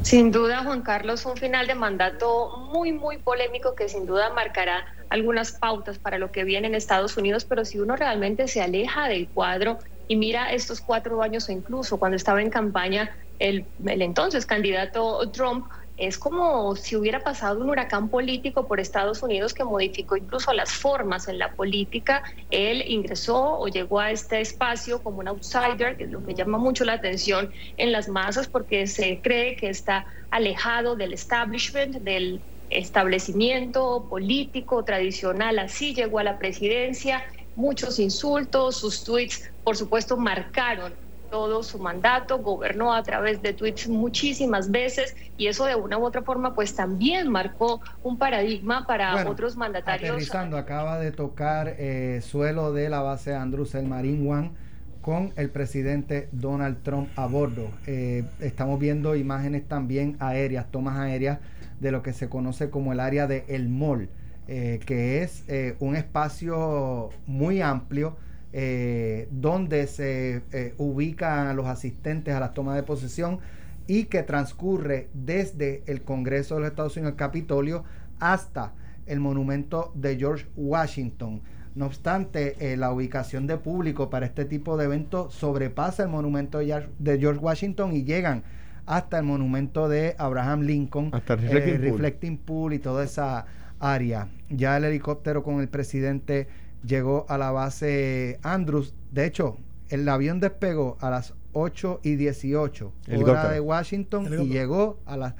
Sin 0.02 0.30
duda, 0.30 0.62
Juan 0.64 0.82
Carlos, 0.82 1.24
un 1.24 1.36
final 1.36 1.66
de 1.66 1.74
mandato 1.74 2.56
muy, 2.72 2.92
muy 2.92 3.18
polémico 3.18 3.74
que 3.74 3.88
sin 3.88 4.06
duda 4.06 4.30
marcará 4.30 4.84
algunas 5.08 5.52
pautas 5.52 5.98
para 5.98 6.18
lo 6.18 6.30
que 6.30 6.44
viene 6.44 6.66
en 6.66 6.74
Estados 6.74 7.16
Unidos, 7.16 7.44
pero 7.44 7.64
si 7.64 7.78
uno 7.78 7.96
realmente 7.96 8.48
se 8.48 8.60
aleja 8.60 9.08
del 9.08 9.30
cuadro 9.30 9.78
y 10.06 10.16
mira 10.16 10.52
estos 10.52 10.80
cuatro 10.80 11.22
años 11.22 11.48
o 11.48 11.52
incluso 11.52 11.98
cuando 11.98 12.16
estaba 12.16 12.42
en 12.42 12.50
campaña 12.50 13.10
el, 13.38 13.66
el 13.86 14.02
entonces 14.02 14.46
candidato 14.46 15.30
Trump, 15.30 15.66
es 15.96 16.18
como 16.18 16.74
si 16.74 16.96
hubiera 16.96 17.20
pasado 17.20 17.60
un 17.60 17.70
huracán 17.70 18.08
político 18.08 18.66
por 18.66 18.80
Estados 18.80 19.22
Unidos 19.22 19.54
que 19.54 19.62
modificó 19.62 20.16
incluso 20.16 20.52
las 20.52 20.72
formas 20.72 21.28
en 21.28 21.38
la 21.38 21.54
política. 21.54 22.22
Él 22.50 22.82
ingresó 22.88 23.58
o 23.58 23.68
llegó 23.68 24.00
a 24.00 24.10
este 24.10 24.40
espacio 24.40 25.02
como 25.02 25.20
un 25.20 25.28
outsider, 25.28 25.96
que 25.96 26.04
es 26.04 26.10
lo 26.10 26.24
que 26.24 26.34
llama 26.34 26.58
mucho 26.58 26.84
la 26.84 26.94
atención 26.94 27.52
en 27.76 27.92
las 27.92 28.08
masas 28.08 28.48
porque 28.48 28.88
se 28.88 29.20
cree 29.22 29.54
que 29.54 29.68
está 29.68 30.06
alejado 30.30 30.96
del 30.96 31.12
establishment, 31.12 31.96
del 31.96 32.42
establecimiento 32.70 34.08
político 34.10 34.84
tradicional. 34.84 35.60
Así 35.60 35.94
llegó 35.94 36.18
a 36.18 36.24
la 36.24 36.38
presidencia. 36.38 37.22
Muchos 37.54 38.00
insultos, 38.00 38.78
sus 38.78 39.04
tweets, 39.04 39.48
por 39.62 39.76
supuesto, 39.76 40.16
marcaron 40.16 40.92
todo 41.34 41.64
su 41.64 41.80
mandato, 41.80 42.38
gobernó 42.38 42.94
a 42.94 43.02
través 43.02 43.42
de 43.42 43.52
tweets 43.54 43.88
muchísimas 43.88 44.70
veces 44.70 45.16
y 45.36 45.48
eso 45.48 45.64
de 45.64 45.74
una 45.74 45.98
u 45.98 46.04
otra 46.04 46.22
forma 46.22 46.54
pues 46.54 46.76
también 46.76 47.28
marcó 47.28 47.80
un 48.04 48.18
paradigma 48.18 48.86
para 48.86 49.28
otros 49.28 49.56
mandatarios. 49.56 50.10
Aterrizando, 50.10 50.56
acaba 50.56 51.00
de 51.00 51.10
tocar 51.10 51.74
eh, 51.76 52.20
suelo 52.22 52.72
de 52.72 52.88
la 52.88 53.00
base 53.00 53.34
Andrews 53.34 53.74
el 53.74 53.86
Marine 53.86 54.30
One 54.30 54.52
con 55.00 55.32
el 55.34 55.50
presidente 55.50 56.28
Donald 56.30 56.84
Trump 56.84 57.08
a 57.16 57.26
bordo. 57.26 57.68
Eh, 57.88 58.22
estamos 58.38 58.78
viendo 58.78 59.16
imágenes 59.16 59.66
también 59.66 60.16
aéreas, 60.20 60.70
tomas 60.70 61.00
aéreas 61.00 61.40
de 61.80 61.90
lo 61.90 62.04
que 62.04 62.12
se 62.12 62.28
conoce 62.28 62.70
como 62.70 62.92
el 62.92 63.00
área 63.00 63.26
de 63.26 63.44
El 63.48 63.68
Mall, 63.68 64.08
eh, 64.46 64.78
que 64.86 65.24
es 65.24 65.42
un 65.80 65.96
espacio 65.96 67.10
muy 67.26 67.60
amplio 67.60 68.16
eh, 68.56 69.26
donde 69.32 69.88
se 69.88 70.42
eh, 70.52 70.74
ubican 70.78 71.48
a 71.48 71.54
los 71.54 71.66
asistentes 71.66 72.32
a 72.36 72.38
las 72.38 72.54
tomas 72.54 72.76
de 72.76 72.84
posesión 72.84 73.40
y 73.88 74.04
que 74.04 74.22
transcurre 74.22 75.08
desde 75.12 75.82
el 75.86 76.02
Congreso 76.02 76.54
de 76.54 76.60
los 76.60 76.70
Estados 76.70 76.96
Unidos, 76.96 77.14
el 77.14 77.16
Capitolio, 77.16 77.82
hasta 78.20 78.72
el 79.06 79.18
monumento 79.18 79.90
de 79.96 80.16
George 80.16 80.46
Washington. 80.54 81.42
No 81.74 81.86
obstante, 81.86 82.54
eh, 82.60 82.76
la 82.76 82.92
ubicación 82.92 83.48
de 83.48 83.56
público 83.56 84.08
para 84.08 84.24
este 84.24 84.44
tipo 84.44 84.76
de 84.76 84.84
eventos 84.84 85.34
sobrepasa 85.34 86.04
el 86.04 86.10
monumento 86.10 86.58
de 86.58 87.18
George 87.18 87.40
Washington 87.40 87.92
y 87.92 88.04
llegan 88.04 88.44
hasta 88.86 89.18
el 89.18 89.24
monumento 89.24 89.88
de 89.88 90.14
Abraham 90.16 90.60
Lincoln, 90.60 91.10
hasta 91.12 91.34
Reflecting, 91.34 91.82
Reflecting 91.82 92.38
Pool 92.38 92.74
y 92.74 92.78
toda 92.78 93.02
esa 93.02 93.46
área. 93.80 94.28
Ya 94.48 94.76
el 94.76 94.84
helicóptero 94.84 95.42
con 95.42 95.60
el 95.60 95.68
presidente 95.68 96.46
llegó 96.86 97.26
a 97.28 97.38
la 97.38 97.50
base 97.50 98.38
Andrews. 98.42 98.94
De 99.10 99.26
hecho, 99.26 99.56
el 99.88 100.08
avión 100.08 100.40
despegó 100.40 100.96
a 101.00 101.10
las 101.10 101.34
8 101.52 102.00
y 102.02 102.16
18 102.16 102.92
hora 103.22 103.50
de 103.50 103.60
Washington 103.60 104.28
y 104.40 104.48
llegó 104.48 104.98
a 105.06 105.16
las 105.16 105.34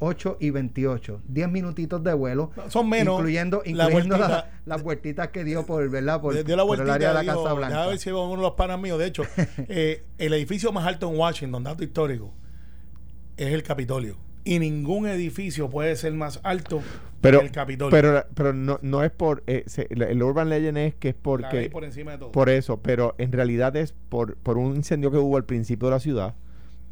8 0.00 0.38
y 0.40 0.50
28. 0.50 1.22
10 1.26 1.48
minutitos 1.50 2.02
de 2.04 2.14
vuelo. 2.14 2.52
Son 2.68 2.88
menos. 2.88 3.18
Incluyendo, 3.18 3.62
incluyendo 3.64 4.16
las 4.64 4.82
vueltitas 4.82 5.28
que 5.28 5.44
dio 5.44 5.66
por, 5.66 5.88
¿verdad? 5.90 6.20
Por, 6.20 6.44
dio 6.44 6.56
la 6.56 6.62
el 6.62 6.90
área 6.90 7.08
de 7.08 7.14
la 7.14 7.34
Casa 7.34 7.52
Blanca. 7.52 7.82
A 7.82 7.86
ver 7.88 7.98
si 7.98 8.10
uno 8.10 8.36
de 8.36 8.42
los 8.42 8.52
panas 8.52 8.78
míos. 8.78 8.98
De 8.98 9.06
hecho, 9.06 9.24
eh, 9.68 10.04
el 10.18 10.32
edificio 10.34 10.72
más 10.72 10.86
alto 10.86 11.10
en 11.10 11.18
Washington, 11.18 11.64
dato 11.64 11.82
histórico, 11.82 12.32
es 13.36 13.52
el 13.52 13.62
Capitolio 13.62 14.16
y 14.48 14.58
ningún 14.58 15.06
edificio 15.06 15.68
puede 15.68 15.94
ser 15.96 16.14
más 16.14 16.40
alto 16.42 16.82
pero, 17.20 17.40
el 17.40 17.50
Capitolio. 17.50 17.90
Pero, 17.90 18.24
pero 18.34 18.52
no, 18.52 18.78
no 18.82 19.02
es 19.02 19.10
por. 19.10 19.42
Eh, 19.46 19.64
el 19.90 20.22
Urban 20.22 20.48
Legend 20.48 20.78
es 20.78 20.94
que 20.94 21.10
es 21.10 21.14
porque. 21.14 21.70
por 21.70 21.84
encima 21.84 22.12
de 22.12 22.18
todo. 22.18 22.32
Por 22.32 22.48
eso, 22.48 22.80
pero 22.80 23.14
en 23.18 23.32
realidad 23.32 23.76
es 23.76 23.92
por, 24.08 24.36
por 24.36 24.58
un 24.58 24.76
incendio 24.76 25.10
que 25.10 25.18
hubo 25.18 25.36
al 25.36 25.44
principio 25.44 25.88
de 25.88 25.94
la 25.94 26.00
ciudad. 26.00 26.34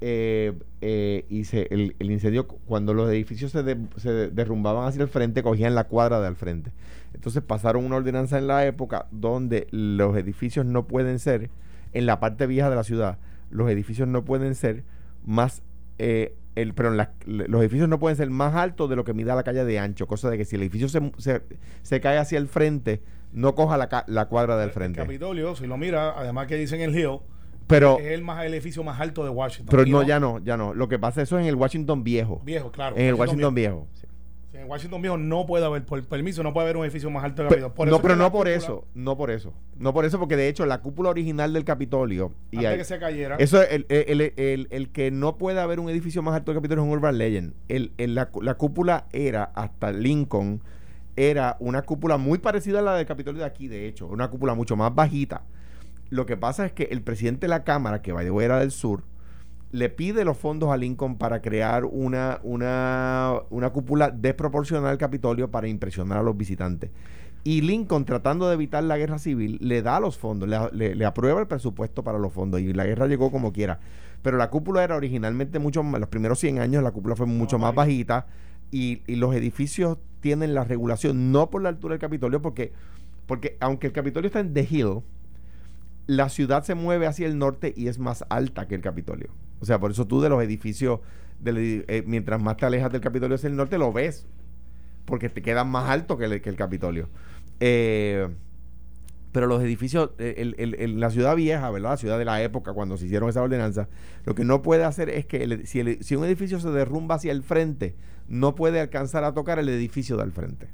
Eh, 0.02 0.52
eh, 0.82 1.24
y 1.30 1.44
se, 1.44 1.68
el, 1.70 1.94
incendio, 1.98 2.46
cuando 2.46 2.92
los 2.92 3.08
edificios 3.08 3.52
se, 3.52 3.62
se 3.96 4.30
derrumbaban 4.30 4.86
hacia 4.86 5.02
el 5.02 5.08
frente, 5.08 5.42
cogían 5.42 5.74
la 5.74 5.84
cuadra 5.84 6.20
de 6.20 6.26
al 6.26 6.36
frente. 6.36 6.70
Entonces 7.14 7.42
pasaron 7.42 7.84
una 7.84 7.96
ordenanza 7.96 8.36
en 8.36 8.46
la 8.46 8.66
época 8.66 9.06
donde 9.10 9.68
los 9.70 10.16
edificios 10.16 10.66
no 10.66 10.86
pueden 10.86 11.18
ser, 11.18 11.50
en 11.92 12.04
la 12.04 12.20
parte 12.20 12.46
vieja 12.46 12.68
de 12.68 12.76
la 12.76 12.84
ciudad, 12.84 13.18
los 13.50 13.70
edificios 13.70 14.06
no 14.06 14.24
pueden 14.24 14.54
ser 14.54 14.84
más 15.24 15.62
eh, 15.98 16.34
el, 16.54 16.74
pero 16.74 16.90
los 16.90 17.60
edificios 17.60 17.88
no 17.88 17.98
pueden 17.98 18.16
ser 18.16 18.30
más 18.30 18.54
altos 18.54 18.88
de 18.88 18.96
lo 18.96 19.04
que 19.04 19.12
mida 19.14 19.34
la 19.34 19.42
calle 19.42 19.64
de 19.64 19.78
ancho, 19.78 20.06
cosa 20.06 20.30
de 20.30 20.38
que 20.38 20.44
si 20.44 20.56
el 20.56 20.62
edificio 20.62 20.88
se, 20.88 21.42
se, 21.82 22.00
cae 22.00 22.18
hacia 22.18 22.38
el 22.38 22.48
frente, 22.48 23.02
no 23.32 23.54
coja 23.54 23.76
la, 23.76 24.04
la 24.06 24.26
cuadra 24.28 24.56
del 24.56 24.70
frente. 24.70 25.00
El 25.00 25.06
Capitolio, 25.06 25.54
si 25.54 25.66
lo 25.66 25.76
mira, 25.76 26.18
además 26.18 26.46
que 26.46 26.56
dicen 26.56 26.80
el 26.80 26.96
Hill, 26.98 27.20
pero, 27.66 27.98
es 27.98 28.06
el, 28.06 28.22
más, 28.22 28.44
el 28.44 28.54
edificio 28.54 28.82
más 28.84 29.00
alto 29.00 29.24
de 29.24 29.30
Washington. 29.30 29.68
Pero 29.70 29.86
no, 29.86 30.02
ya 30.02 30.20
no, 30.20 30.38
ya 30.38 30.56
no. 30.56 30.72
Lo 30.72 30.88
que 30.88 30.98
pasa 30.98 31.22
eso 31.22 31.36
es 31.38 31.42
en 31.42 31.48
el 31.48 31.56
Washington 31.56 32.04
viejo. 32.04 32.40
Viejo, 32.44 32.70
claro. 32.70 32.96
En 32.96 33.06
el 33.06 33.14
Washington 33.14 33.54
viejo. 33.54 33.88
En 34.60 34.70
Washington 34.70 35.02
viejo 35.02 35.16
no 35.16 35.46
puede 35.46 35.64
haber, 35.64 35.84
por 35.84 36.02
permiso, 36.06 36.42
no 36.42 36.52
puede 36.52 36.66
haber 36.66 36.76
un 36.76 36.84
edificio 36.84 37.10
más 37.10 37.24
alto 37.24 37.42
de 37.42 37.48
Capitolio. 37.48 37.92
no, 37.92 38.02
pero 38.02 38.16
no 38.16 38.32
por 38.32 38.48
eso, 38.48 38.84
no 38.94 39.16
por 39.16 39.30
eso. 39.30 39.52
No 39.78 39.92
por 39.92 40.04
eso, 40.04 40.18
porque 40.18 40.36
de 40.36 40.48
hecho 40.48 40.66
la 40.66 40.80
cúpula 40.80 41.10
original 41.10 41.52
del 41.52 41.64
Capitolio. 41.64 42.32
Y 42.50 42.58
antes 42.64 42.78
que 42.78 42.84
se 42.84 42.98
cayera. 42.98 43.36
Eso, 43.36 43.62
el, 43.62 43.86
el, 43.88 44.32
el, 44.36 44.68
el, 44.70 44.88
que 44.90 45.10
no 45.10 45.36
puede 45.36 45.60
haber 45.60 45.80
un 45.80 45.90
edificio 45.90 46.22
más 46.22 46.34
alto 46.34 46.52
del 46.52 46.58
Capitolio 46.58 46.84
es 46.84 46.88
un 46.88 46.94
urban 46.94 47.18
legend. 47.18 47.54
El, 47.68 47.92
la, 47.98 48.30
la 48.40 48.54
cúpula 48.54 49.06
era 49.12 49.44
hasta 49.54 49.92
Lincoln, 49.92 50.62
era 51.16 51.56
una 51.60 51.82
cúpula 51.82 52.16
muy 52.16 52.38
parecida 52.38 52.80
a 52.80 52.82
la 52.82 52.94
del 52.94 53.06
Capitolio 53.06 53.40
de 53.40 53.46
aquí, 53.46 53.68
de 53.68 53.86
hecho. 53.86 54.06
Una 54.06 54.28
cúpula 54.28 54.54
mucho 54.54 54.76
más 54.76 54.94
bajita. 54.94 55.42
Lo 56.08 56.24
que 56.26 56.36
pasa 56.36 56.66
es 56.66 56.72
que 56.72 56.84
el 56.84 57.02
presidente 57.02 57.42
de 57.42 57.48
la 57.48 57.64
Cámara, 57.64 58.00
que 58.00 58.12
va 58.12 58.22
de 58.22 58.44
era 58.44 58.60
del 58.60 58.70
sur, 58.70 59.02
le 59.72 59.88
pide 59.88 60.24
los 60.24 60.36
fondos 60.36 60.70
a 60.70 60.76
Lincoln 60.76 61.18
para 61.18 61.42
crear 61.42 61.84
una, 61.84 62.40
una, 62.42 63.34
una 63.50 63.70
cúpula 63.70 64.10
desproporcional 64.10 64.90
al 64.90 64.98
Capitolio 64.98 65.50
para 65.50 65.68
impresionar 65.68 66.18
a 66.18 66.22
los 66.22 66.36
visitantes. 66.36 66.90
Y 67.46 67.60
Lincoln, 67.60 68.04
tratando 68.04 68.48
de 68.48 68.54
evitar 68.54 68.82
la 68.82 68.98
guerra 68.98 69.18
civil, 69.18 69.58
le 69.60 69.80
da 69.80 70.00
los 70.00 70.18
fondos, 70.18 70.48
le, 70.72 71.04
aprueba 71.04 71.40
el 71.40 71.46
presupuesto 71.46 72.02
para 72.02 72.18
los 72.18 72.32
fondos 72.32 72.60
y 72.60 72.72
la 72.72 72.84
guerra 72.84 73.06
llegó 73.06 73.30
como 73.30 73.52
quiera. 73.52 73.78
Pero 74.22 74.36
la 74.36 74.50
cúpula 74.50 74.82
era 74.82 74.96
originalmente 74.96 75.60
mucho 75.60 75.84
más, 75.84 76.00
los 76.00 76.08
primeros 76.08 76.40
100 76.40 76.58
años 76.58 76.82
la 76.82 76.90
cúpula 76.90 77.14
fue 77.14 77.26
mucho 77.26 77.56
más 77.60 77.72
bajita 77.72 78.26
y, 78.72 79.02
los 79.14 79.32
edificios 79.32 79.98
tienen 80.20 80.54
la 80.54 80.64
regulación, 80.64 81.30
no 81.30 81.48
por 81.48 81.62
la 81.62 81.68
altura 81.68 81.92
del 81.92 82.00
Capitolio, 82.00 82.42
porque, 82.42 82.72
porque 83.26 83.56
aunque 83.60 83.86
el 83.86 83.92
Capitolio 83.92 84.26
está 84.26 84.40
en 84.40 84.52
The 84.52 84.66
Hill, 84.68 85.02
la 86.08 86.28
ciudad 86.30 86.64
se 86.64 86.74
mueve 86.74 87.06
hacia 87.06 87.28
el 87.28 87.38
norte 87.38 87.72
y 87.76 87.86
es 87.86 88.00
más 88.00 88.24
alta 88.28 88.66
que 88.66 88.74
el 88.74 88.80
Capitolio. 88.80 89.28
O 89.60 89.64
sea, 89.64 89.78
por 89.78 89.90
eso 89.90 90.06
tú 90.06 90.20
de 90.20 90.28
los 90.28 90.42
edificios, 90.42 91.00
eh, 91.44 92.02
mientras 92.06 92.40
más 92.40 92.56
te 92.56 92.66
alejas 92.66 92.92
del 92.92 93.00
Capitolio 93.00 93.36
hacia 93.36 93.48
el 93.48 93.56
norte, 93.56 93.78
lo 93.78 93.92
ves, 93.92 94.26
porque 95.04 95.28
te 95.28 95.42
quedan 95.42 95.68
más 95.68 95.88
alto 95.88 96.18
que 96.18 96.24
el, 96.24 96.32
el 96.32 96.56
Capitolio. 96.56 97.08
Eh, 97.60 98.28
pero 99.32 99.46
los 99.46 99.62
edificios, 99.62 100.12
eh, 100.18 100.94
la 100.96 101.10
ciudad 101.10 101.36
vieja, 101.36 101.70
¿verdad? 101.70 101.90
La 101.90 101.96
ciudad 101.98 102.18
de 102.18 102.24
la 102.24 102.42
época, 102.42 102.72
cuando 102.72 102.96
se 102.96 103.04
hicieron 103.04 103.28
esa 103.28 103.42
ordenanza, 103.42 103.88
lo 104.24 104.34
que 104.34 104.44
no 104.44 104.62
puede 104.62 104.84
hacer 104.84 105.10
es 105.10 105.26
que 105.26 105.66
si, 105.66 106.02
si 106.02 106.16
un 106.16 106.24
edificio 106.24 106.58
se 106.58 106.70
derrumba 106.70 107.16
hacia 107.16 107.32
el 107.32 107.42
frente, 107.42 107.94
no 108.28 108.54
puede 108.54 108.80
alcanzar 108.80 109.24
a 109.24 109.34
tocar 109.34 109.58
el 109.58 109.68
edificio 109.68 110.16
del 110.16 110.32
frente. 110.32 110.68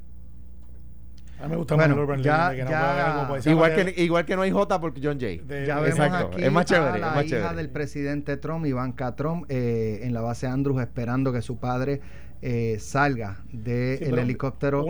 A 1.43 1.47
mí 1.47 1.51
me 1.51 1.57
gusta 1.57 1.75
más 1.75 1.87
el 1.87 1.99
Urban 1.99 2.23
ya, 2.23 2.51
que 2.55 3.49
igual, 3.49 3.75
que, 3.75 4.01
igual 4.01 4.25
que 4.25 4.35
no 4.37 4.43
hay 4.43 4.51
J 4.51 4.79
porque 4.79 5.01
John 5.03 5.19
Jay. 5.19 5.41
ya 5.67 5.81
vemos 5.81 5.99
Exacto. 5.99 6.27
Aquí 6.31 6.43
es 6.43 6.51
más 6.53 6.65
chévere. 6.65 6.99
la 6.99 7.21
hija 7.21 7.53
del 7.53 7.69
presidente 7.69 8.37
Trump, 8.37 8.65
Ivanka 8.65 9.13
Trump, 9.17 9.45
eh, 9.49 9.99
en 10.03 10.13
la 10.13 10.21
base 10.21 10.47
Andrews 10.47 10.81
esperando 10.81 11.33
que 11.33 11.41
su 11.41 11.57
padre 11.57 11.99
eh, 12.41 12.77
salga 12.79 13.41
del 13.51 14.17
helicóptero 14.19 14.85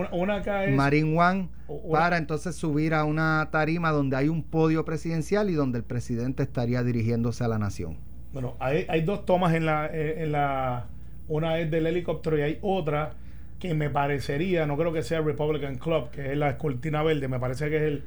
Marine 0.70 1.18
One 1.18 1.48
para 1.90 2.18
entonces 2.18 2.54
subir 2.54 2.94
a 2.94 3.02
una 3.02 3.48
tarima 3.50 3.90
donde 3.90 4.14
hay 4.16 4.28
un 4.28 4.44
podio 4.44 4.84
presidencial 4.84 5.50
y 5.50 5.54
donde 5.54 5.78
el 5.78 5.84
presidente 5.84 6.44
estaría 6.44 6.84
dirigiéndose 6.84 7.42
a 7.42 7.48
la 7.48 7.58
nación. 7.58 7.98
Bueno, 8.32 8.54
hay, 8.60 8.86
hay 8.88 9.00
dos 9.00 9.24
tomas 9.24 9.54
en 9.54 9.66
la, 9.66 9.86
eh, 9.86 10.22
en 10.22 10.30
la... 10.30 10.86
Una 11.26 11.58
es 11.58 11.68
del 11.68 11.86
helicóptero 11.88 12.38
y 12.38 12.42
hay 12.42 12.58
otra 12.62 13.14
que 13.68 13.74
me 13.74 13.88
parecería, 13.88 14.66
no 14.66 14.76
creo 14.76 14.92
que 14.92 15.02
sea 15.02 15.22
Republican 15.22 15.76
Club, 15.76 16.10
que 16.10 16.32
es 16.32 16.36
la 16.36 16.58
cortina 16.58 17.02
verde, 17.02 17.28
me 17.28 17.40
parece 17.40 17.70
que 17.70 17.76
es 17.76 17.82
el, 17.82 18.04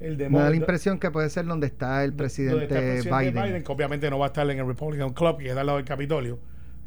el 0.00 0.16
de... 0.16 0.30
Me 0.30 0.38
da 0.38 0.48
la 0.48 0.56
impresión 0.56 0.98
que 0.98 1.10
puede 1.10 1.28
ser 1.28 1.44
donde 1.44 1.66
está 1.66 2.02
el 2.04 2.14
presidente, 2.14 3.02
Biden. 3.02 3.62
que 3.62 3.72
obviamente 3.72 4.08
no 4.08 4.18
va 4.18 4.26
a 4.26 4.28
estar 4.28 4.48
en 4.50 4.58
el 4.58 4.66
Republican 4.66 5.12
Club, 5.12 5.38
que 5.38 5.48
está 5.48 5.60
al 5.60 5.66
lado 5.66 5.76
del 5.76 5.86
Capitolio. 5.86 6.38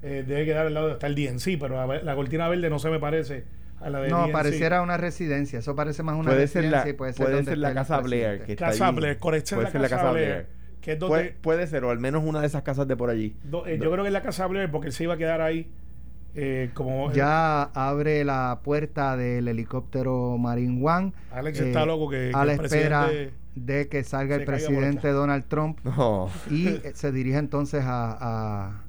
Eh, 0.02 0.24
debe 0.28 0.46
quedar 0.46 0.66
al 0.66 0.74
lado, 0.74 0.92
está 0.92 1.06
el 1.06 1.14
DNC, 1.14 1.60
pero 1.60 2.02
la, 2.02 2.16
cortina 2.16 2.48
verde 2.48 2.72
no 2.72 2.80
se 2.80 2.90
me 2.90 3.00
parece 3.00 3.44
a 3.82 3.90
la 3.92 4.00
de 4.00 4.10
No, 4.10 4.32
pareciera 4.32 4.82
una 4.82 4.98
residencia, 4.98 5.60
eso 5.60 5.76
parece 5.76 6.02
más 6.02 6.16
una 6.16 6.32
residencia. 6.32 6.62
Ser 6.62 6.94
la, 6.94 6.98
puede 6.98 7.14
ser, 7.14 7.26
puede 7.26 7.44
ser 7.44 7.58
la 7.60 7.74
Casa 7.76 8.00
Blair, 8.00 8.42
que 8.42 8.54
está 8.54 8.68
Casa 8.68 8.90
Blair, 8.92 9.20
correcto, 9.20 9.56
puede 9.56 9.70
ser 9.70 9.82
la 9.82 9.90
Casa 9.90 10.12
Blair. 10.12 10.48
que 10.82 10.94
es 10.94 11.00
donde, 11.00 11.36
puede, 11.40 11.68
ser, 11.68 11.84
o 11.84 11.92
al 11.92 12.00
menos 12.00 12.24
una 12.24 12.42
de 12.42 12.48
esas 12.48 12.64
casas 12.64 12.88
de 12.88 12.96
por 12.96 13.12
allí. 13.12 13.36
Eh, 13.68 13.78
yo 13.80 13.92
creo 13.92 14.04
que 14.04 14.08
es 14.08 14.14
la 14.14 14.24
Casa 14.24 14.48
Blair, 14.48 14.72
porque 14.72 14.88
él 14.88 14.94
se 14.94 15.04
iba 15.04 15.14
a 15.14 15.18
quedar 15.18 15.42
ahí 15.42 15.70
eh, 16.36 16.70
como, 16.74 17.12
ya 17.14 17.64
abre 17.64 18.24
la 18.24 18.60
puerta 18.64 19.18
del 19.18 19.48
helicóptero 19.48 20.38
Marine 20.38 20.86
One. 20.86 21.14
Alex 21.32 21.60
está 21.60 21.84
eh, 21.84 21.86
loco 21.86 22.10
que, 22.10 22.32
a 22.34 22.46
la 22.46 22.54
espera 22.54 23.10
de 23.56 23.88
que 23.88 24.04
salga 24.04 24.36
el 24.36 24.46
presidente 24.46 25.10
Donald 25.10 25.46
Trump 25.48 25.80
y 26.52 26.80
se 26.94 27.12
dirige 27.12 27.38
entonces 27.38 27.84
a, 27.86 28.84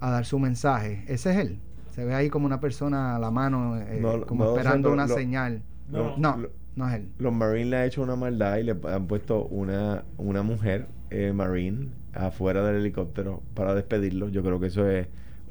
dar 0.00 0.24
su 0.24 0.38
mensaje. 0.38 1.04
Ese 1.08 1.32
es 1.32 1.36
él. 1.36 1.60
Se 1.90 2.04
ve 2.04 2.14
ahí 2.14 2.28
como 2.28 2.46
una 2.46 2.60
persona 2.60 3.16
a 3.16 3.18
la 3.18 3.30
mano, 3.30 3.78
eh, 3.78 4.02
como 4.26 4.50
esperando 4.50 4.92
una 4.92 5.06
señal. 5.06 5.62
No, 5.88 6.16
no, 6.16 6.88
es 6.88 6.94
él. 6.94 7.08
Los 7.18 7.32
Marines 7.32 7.68
le 7.68 7.76
han 7.76 7.84
hecho 7.84 8.02
una 8.02 8.16
maldad 8.16 8.56
y 8.56 8.62
le 8.64 8.76
han 8.84 9.06
puesto 9.06 9.44
una, 9.44 10.04
una 10.16 10.42
mujer 10.42 10.88
Marine 11.34 11.90
afuera 12.14 12.64
del 12.64 12.76
helicóptero 12.76 13.42
para 13.54 13.74
despedirlo. 13.74 14.28
Yo 14.28 14.42
creo 14.42 14.58
que 14.60 14.66
eso 14.66 14.88
es 14.88 15.06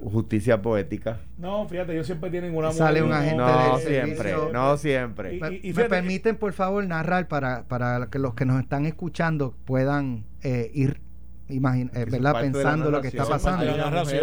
justicia 0.10 0.62
poética. 0.62 1.20
No, 1.38 1.68
fíjate, 1.68 1.94
ellos 1.94 2.06
siempre 2.06 2.30
tienen 2.30 2.56
una 2.56 2.72
Sale 2.72 3.02
un 3.02 3.12
agente 3.14 3.38
no, 3.38 3.78
siempre, 3.80 4.34
no 4.52 4.78
siempre. 4.78 5.40
Y, 5.62 5.74
me 5.74 5.90
permiten, 5.90 6.36
por 6.36 6.54
favor, 6.54 6.86
narrar 6.86 7.28
para, 7.28 7.64
para 7.68 8.08
que 8.08 8.20
los 8.20 8.34
que 8.34 8.46
nos 8.46 8.62
están 8.62 8.86
escuchando 8.86 9.56
puedan 9.66 10.26
eh, 10.42 10.72
ir 10.74 11.02
imagina, 11.50 11.92
eh, 11.94 12.06
¿verdad? 12.10 12.40
pensando 12.40 12.90
lo 12.90 13.02
que 13.02 13.10
está 13.10 13.26
pasando. 13.26 13.66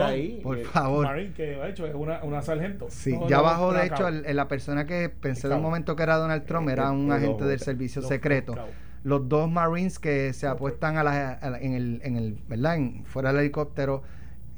Ahí, 0.04 0.40
por 0.42 0.62
favor. 0.64 1.06
que 1.34 1.60
ha 1.62 1.68
hecho 1.68 1.86
es 1.86 1.94
una, 1.94 2.22
una 2.22 2.42
sargento. 2.42 2.86
Sí, 2.90 3.16
ya 3.28 3.38
abajo, 3.38 3.72
de 3.72 3.86
hecho, 3.86 4.10
la 4.10 4.48
persona 4.48 4.86
que 4.86 5.08
pensé 5.08 5.48
de 5.48 5.54
un 5.54 5.62
momento 5.62 5.96
que 5.96 6.02
era 6.02 6.16
Donald 6.16 6.44
Trump 6.44 6.68
era 6.68 6.90
un 6.90 7.10
agente 7.12 7.44
del 7.44 7.60
servicio 7.60 8.02
secreto. 8.02 8.54
Los 9.02 9.30
dos 9.30 9.50
Marines 9.50 9.98
que 9.98 10.34
se 10.34 10.46
apuestan 10.46 10.98
a 10.98 11.02
la, 11.02 11.38
en 11.60 11.72
el, 11.72 12.00
en 12.04 12.16
el, 12.16 12.38
¿verdad? 12.46 12.76
En, 12.76 13.04
fuera 13.06 13.32
del 13.32 13.40
helicóptero 13.40 14.02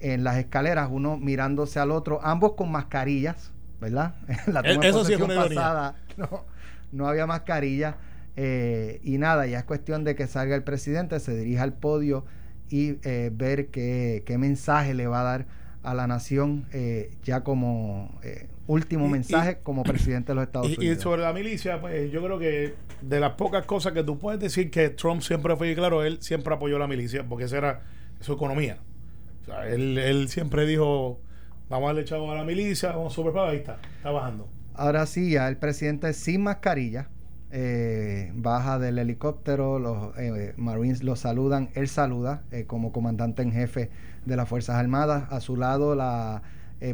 en 0.02 0.24
las 0.24 0.36
escaleras, 0.36 0.88
uno 0.90 1.16
mirándose 1.16 1.78
al 1.78 1.92
otro, 1.92 2.20
ambos 2.22 2.52
con 2.52 2.70
mascarillas, 2.70 3.52
¿verdad? 3.80 4.14
la 4.46 4.60
e-, 4.60 4.78
Eso 4.82 5.04
sí 5.04 5.14
es 5.14 5.20
una 5.20 5.34
pasada 5.34 5.96
no, 6.16 6.44
no 6.92 7.08
había 7.08 7.26
mascarilla. 7.26 7.96
Eh, 8.36 9.00
y 9.02 9.18
nada, 9.18 9.46
ya 9.46 9.58
es 9.58 9.64
cuestión 9.64 10.04
de 10.04 10.14
que 10.14 10.26
salga 10.26 10.56
el 10.56 10.62
presidente, 10.62 11.20
se 11.20 11.36
dirija 11.36 11.62
al 11.62 11.74
podio 11.74 12.24
y 12.70 12.96
eh, 13.04 13.30
ver 13.32 13.68
qué, 13.68 14.22
qué, 14.24 14.38
mensaje 14.38 14.94
le 14.94 15.06
va 15.06 15.20
a 15.20 15.24
dar 15.24 15.46
a 15.82 15.92
la 15.92 16.06
nación 16.06 16.66
eh, 16.72 17.10
ya 17.24 17.42
como 17.42 18.10
último 18.66 19.08
mensaje 19.08 19.58
como 19.62 19.82
presidente 19.84 20.32
de 20.32 20.36
los 20.36 20.44
Estados 20.44 20.78
Unidos. 20.78 20.98
Y 20.98 21.00
sobre 21.00 21.22
la 21.22 21.34
milicia, 21.34 21.78
pues 21.80 22.10
yo 22.10 22.24
creo 22.24 22.38
que 22.38 22.74
de 23.02 23.20
las 23.20 23.32
pocas 23.32 23.66
cosas 23.66 23.92
que 23.92 24.02
tú 24.02 24.18
puedes 24.18 24.40
decir 24.40 24.70
que 24.70 24.88
Trump 24.88 25.20
siempre 25.20 25.54
fue 25.56 25.74
claro, 25.74 26.02
él 26.02 26.22
siempre 26.22 26.54
apoyó 26.54 26.78
la 26.78 26.86
milicia 26.86 27.24
porque 27.28 27.44
esa 27.44 27.58
era 27.58 27.82
su 28.20 28.32
economía 28.32 28.78
él, 29.68 30.28
siempre 30.28 30.66
dijo, 30.66 31.20
vamos 31.68 31.87
a 31.87 31.88
darle 31.88 32.05
chavo 32.05 32.31
a 32.31 32.35
la 32.35 32.44
milicia, 32.44 32.90
vamos 32.92 33.12
super 33.12 33.37
ahí 33.38 33.59
está, 33.59 33.78
está 33.96 34.11
bajando. 34.11 34.48
Ahora 34.74 35.07
sí, 35.07 35.31
ya 35.31 35.48
el 35.48 35.57
presidente 35.57 36.12
sin 36.12 36.42
mascarilla 36.42 37.09
eh, 37.55 38.33
baja 38.35 38.78
del 38.78 38.98
helicóptero, 38.98 39.78
los 39.78 40.16
eh, 40.16 40.55
Marines 40.57 41.02
lo 41.02 41.16
saludan, 41.16 41.68
él 41.74 41.87
saluda 41.87 42.44
eh, 42.50 42.64
como 42.64 42.92
comandante 42.92 43.42
en 43.42 43.52
jefe 43.52 43.90
de 44.24 44.37
las 44.37 44.48
Fuerzas 44.48 44.76
Armadas, 44.76 45.31
a 45.31 45.40
su 45.40 45.57
lado 45.57 45.94
la 45.94 46.42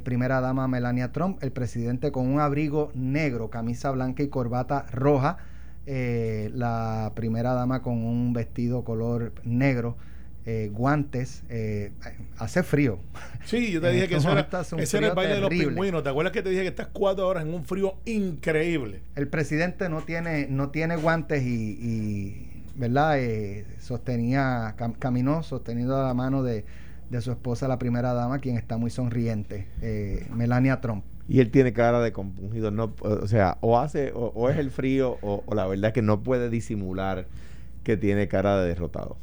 primera 0.04 0.42
dama 0.42 0.68
Melania 0.68 1.12
Trump, 1.12 1.42
el 1.42 1.50
presidente 1.50 2.12
con 2.12 2.26
un 2.26 2.40
abrigo 2.40 2.90
negro, 2.94 3.48
camisa 3.48 3.90
blanca 3.90 4.22
y 4.22 4.28
corbata 4.28 4.84
roja, 4.92 5.38
la 5.87 7.12
primera 7.14 7.54
dama 7.54 7.80
con 7.80 8.04
un 8.04 8.34
vestido 8.34 8.84
color 8.84 9.32
negro 9.44 9.96
eh, 10.50 10.70
guantes, 10.72 11.42
eh, 11.50 11.92
hace 12.38 12.62
frío. 12.62 13.00
Sí, 13.44 13.70
yo 13.70 13.82
te 13.82 13.90
dije 13.90 14.08
que 14.08 14.16
eso 14.16 14.32
era, 14.32 14.48
ese 14.78 14.96
era 14.96 15.08
el 15.08 15.14
baile 15.14 15.34
de 15.34 15.40
los 15.42 15.50
pingüinos. 15.50 16.02
¿Te 16.02 16.08
acuerdas 16.08 16.32
que 16.32 16.42
te 16.42 16.48
dije 16.48 16.62
que 16.62 16.68
estás 16.68 16.87
cuatro 16.90 17.28
horas 17.28 17.42
en 17.42 17.52
un 17.52 17.66
frío 17.66 17.96
increíble? 18.06 19.02
El 19.14 19.28
presidente 19.28 19.90
no 19.90 20.00
tiene, 20.00 20.46
no 20.48 20.70
tiene 20.70 20.96
guantes 20.96 21.42
y, 21.42 22.48
¿verdad? 22.76 23.18
Eh, 23.18 23.66
sostenía, 23.78 24.74
caminó 24.98 25.42
sostenido 25.42 26.00
a 26.00 26.06
la 26.06 26.14
mano 26.14 26.42
de, 26.42 26.64
su 27.20 27.30
esposa, 27.30 27.68
la 27.68 27.78
primera 27.78 28.14
dama, 28.14 28.38
quien 28.38 28.56
está 28.56 28.78
muy 28.78 28.88
sonriente, 28.88 29.66
Melania 30.34 30.80
Trump. 30.80 31.04
Y 31.28 31.40
él 31.40 31.50
tiene 31.50 31.74
cara 31.74 32.00
de 32.00 32.12
compungido, 32.12 32.70
no, 32.70 32.94
o 33.00 33.28
sea, 33.28 33.58
o 33.61 33.78
hace, 33.78 34.12
o, 34.14 34.48
es 34.48 34.56
el 34.56 34.70
frío, 34.70 35.18
o, 35.20 35.42
o 35.44 35.54
la 35.54 35.66
verdad 35.66 35.88
es 35.88 35.92
que 35.92 36.00
no 36.00 36.22
puede 36.22 36.48
disimular 36.48 37.26
que 37.84 37.98
tiene 37.98 38.28
cara 38.28 38.62
de 38.62 38.68
derrotado. 38.68 39.18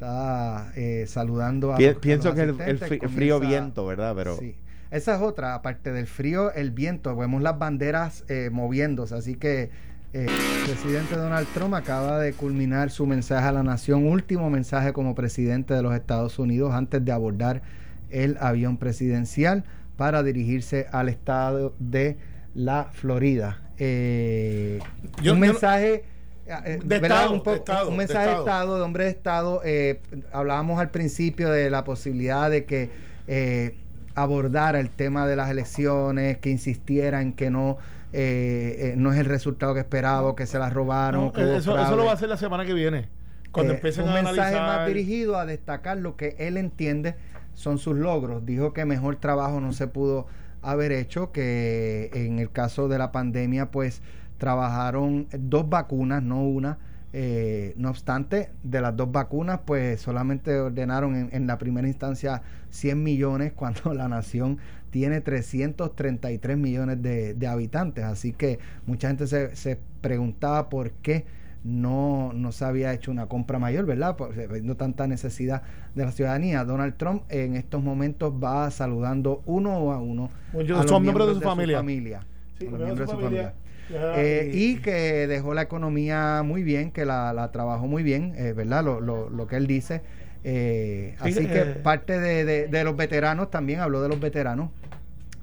Está 0.00 0.72
eh, 0.76 1.04
saludando 1.08 1.72
a. 1.72 1.76
Pi- 1.78 1.86
los- 1.86 1.96
a 1.96 2.00
pienso 2.00 2.28
los 2.28 2.34
que 2.36 2.42
el, 2.42 2.78
frío 2.78 3.00
comienza- 3.36 3.38
viento, 3.40 3.86
¿verdad? 3.86 4.14
Pero 4.14 4.36
Sí. 4.36 4.54
Esa 4.90 5.16
es 5.16 5.20
otra, 5.22 5.54
aparte 5.54 5.90
del 5.92 6.06
frío, 6.06 6.52
el 6.52 6.70
viento. 6.70 7.16
Vemos 7.16 7.42
las 7.42 7.58
banderas 7.58 8.24
eh, 8.28 8.50
moviéndose. 8.52 9.14
Así 9.16 9.34
que 9.34 9.70
eh, 10.12 10.26
el 10.28 10.64
presidente 10.64 11.16
Donald 11.16 11.48
Trump 11.54 11.74
acaba 11.74 12.20
de 12.20 12.32
culminar 12.34 12.90
su 12.90 13.04
mensaje 13.06 13.48
a 13.48 13.52
la 13.52 13.62
nación, 13.64 14.06
último 14.06 14.48
mensaje 14.48 14.92
como 14.92 15.14
presidente 15.16 15.74
de 15.74 15.82
los 15.82 15.92
Estados 15.94 16.38
Unidos 16.38 16.72
antes 16.72 17.04
de 17.04 17.10
abordar 17.10 17.62
el 18.10 18.36
avión 18.40 18.76
presidencial 18.76 19.64
para 19.96 20.22
dirigirse 20.22 20.86
al 20.92 21.08
estado 21.08 21.74
de 21.80 22.16
la 22.54 22.84
Florida. 22.92 23.62
Eh, 23.78 24.78
Yo- 25.20 25.32
un 25.32 25.40
yo 25.40 25.46
no- 25.46 25.52
mensaje. 25.52 26.04
Eh, 26.46 26.78
De 26.82 26.98
¿verdad? 27.00 27.24
Estado, 27.24 27.32
Un 27.34 27.42
de 27.42 27.54
Estado, 27.54 27.88
un 27.88 27.96
mensaje 27.96 28.26
de 28.26 28.30
Estado. 28.32 28.46
Estado, 28.46 28.76
de 28.76 28.82
hombre 28.82 29.04
de 29.04 29.10
Estado. 29.10 29.60
eh, 29.64 30.00
hablábamos 30.32 30.80
al 30.80 30.90
principio 30.90 31.50
de 31.50 31.70
la 31.70 31.84
posibilidad 31.84 32.50
de 32.50 32.64
que 32.64 32.90
eh, 33.26 33.76
abordara 34.14 34.80
el 34.80 34.90
tema 34.90 35.26
de 35.26 35.36
las 35.36 35.50
elecciones, 35.50 36.38
que 36.38 36.50
insistiera 36.50 37.20
en 37.20 37.32
que 37.34 37.50
no, 37.50 37.76
eh, 38.12 38.92
eh, 38.92 38.94
no 38.96 39.12
es 39.12 39.18
el 39.18 39.26
resultado 39.26 39.74
que 39.74 39.80
esperaba, 39.80 40.34
que 40.34 40.46
se 40.46 40.58
las 40.58 40.72
robaron. 40.72 41.32
No, 41.34 41.42
eso, 41.42 41.78
eso 41.78 41.96
lo 41.96 42.04
va 42.04 42.12
a 42.12 42.14
hacer 42.14 42.28
la 42.28 42.36
semana 42.36 42.64
que 42.64 42.72
viene. 42.72 43.08
Cuando 43.52 43.74
empiecen 43.74 44.04
un 44.04 44.10
a 44.10 44.22
mensaje 44.22 44.40
analizar. 44.40 44.66
más 44.66 44.86
dirigido 44.86 45.38
a 45.38 45.46
destacar 45.46 45.96
lo 45.98 46.16
que 46.16 46.36
él 46.38 46.56
entiende 46.56 47.14
son 47.54 47.78
sus 47.78 47.96
logros. 47.96 48.44
Dijo 48.44 48.72
que 48.72 48.84
mejor 48.84 49.16
trabajo 49.16 49.60
no 49.60 49.72
se 49.72 49.86
pudo 49.86 50.26
haber 50.62 50.92
hecho, 50.92 51.32
que 51.32 52.10
en 52.12 52.38
el 52.38 52.50
caso 52.50 52.88
de 52.88 52.98
la 52.98 53.12
pandemia, 53.12 53.70
pues 53.70 54.02
trabajaron 54.38 55.26
dos 55.38 55.68
vacunas, 55.68 56.22
no 56.22 56.42
una. 56.42 56.78
Eh, 57.12 57.72
no 57.78 57.88
obstante, 57.88 58.50
de 58.62 58.80
las 58.82 58.94
dos 58.94 59.10
vacunas, 59.10 59.60
pues 59.64 60.00
solamente 60.02 60.58
ordenaron 60.58 61.16
en, 61.16 61.28
en 61.32 61.46
la 61.46 61.56
primera 61.56 61.88
instancia 61.88 62.42
100 62.70 63.02
millones 63.02 63.52
cuando 63.56 63.94
la 63.94 64.08
nación 64.08 64.58
tiene 64.90 65.20
333 65.22 66.56
millones 66.58 67.00
de, 67.02 67.34
de 67.34 67.46
habitantes. 67.46 68.04
Así 68.04 68.32
que 68.32 68.58
mucha 68.86 69.08
gente 69.08 69.26
se, 69.26 69.56
se 69.56 69.78
preguntaba 70.02 70.68
por 70.68 70.90
qué 70.92 71.24
no, 71.64 72.32
no 72.32 72.52
se 72.52 72.64
había 72.64 72.92
hecho 72.92 73.10
una 73.10 73.26
compra 73.26 73.58
mayor, 73.58 73.86
¿verdad? 73.86 74.16
Por, 74.16 74.36
no 74.62 74.76
tanta 74.76 75.06
necesidad 75.06 75.62
de 75.94 76.04
la 76.04 76.12
ciudadanía. 76.12 76.64
Donald 76.64 76.96
Trump 76.96 77.22
en 77.28 77.56
estos 77.56 77.82
momentos 77.82 78.32
va 78.42 78.70
saludando 78.70 79.42
uno 79.46 79.92
a 79.92 79.98
uno 79.98 80.30
Muchos 80.52 80.78
a 80.78 80.82
los 80.82 80.90
son 80.90 81.02
miembros 81.02 81.28
de 81.28 81.34
su 81.34 81.40
familia. 81.40 81.78
familia. 81.78 82.26
Sí, 82.58 82.66
a 82.66 82.70
los 82.70 82.80
miembros 82.80 82.98
de 82.98 83.06
su 83.06 83.06
de 83.06 83.06
su 83.06 83.16
familia. 83.16 83.42
familia. 83.42 83.65
Ya, 83.90 84.14
Eh, 84.16 84.50
y 84.52 84.76
que 84.78 85.26
dejó 85.26 85.54
la 85.54 85.62
economía 85.62 86.42
muy 86.44 86.62
bien, 86.62 86.90
que 86.90 87.04
la, 87.04 87.32
la 87.32 87.52
trabajó 87.52 87.86
muy 87.86 88.02
bien, 88.02 88.34
eh, 88.36 88.52
¿verdad? 88.52 88.84
Lo, 88.84 89.00
lo, 89.00 89.30
lo 89.30 89.46
que 89.46 89.56
él 89.56 89.66
dice. 89.66 90.02
Eh, 90.44 91.14
Sí, 91.22 91.30
así 91.30 91.46
que 91.46 91.64
parte 91.82 92.18
de, 92.20 92.44
de- 92.44 92.66
de 92.68 92.84
los 92.84 92.96
veteranos, 92.96 93.50
también 93.50 93.80
habló 93.80 94.02
de 94.02 94.08
los 94.08 94.20
veteranos, 94.20 94.70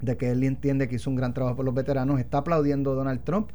de 0.02 0.16
que 0.16 0.30
él 0.30 0.42
entiende 0.44 0.88
que 0.88 0.96
hizo 0.96 1.08
un 1.10 1.16
gran 1.16 1.32
trabajo 1.34 1.56
por 1.56 1.64
los 1.64 1.74
veteranos. 1.74 2.20
Está 2.20 2.38
aplaudiendo 2.38 2.92
a 2.92 2.94
Donald 2.94 3.20
Trump 3.24 3.50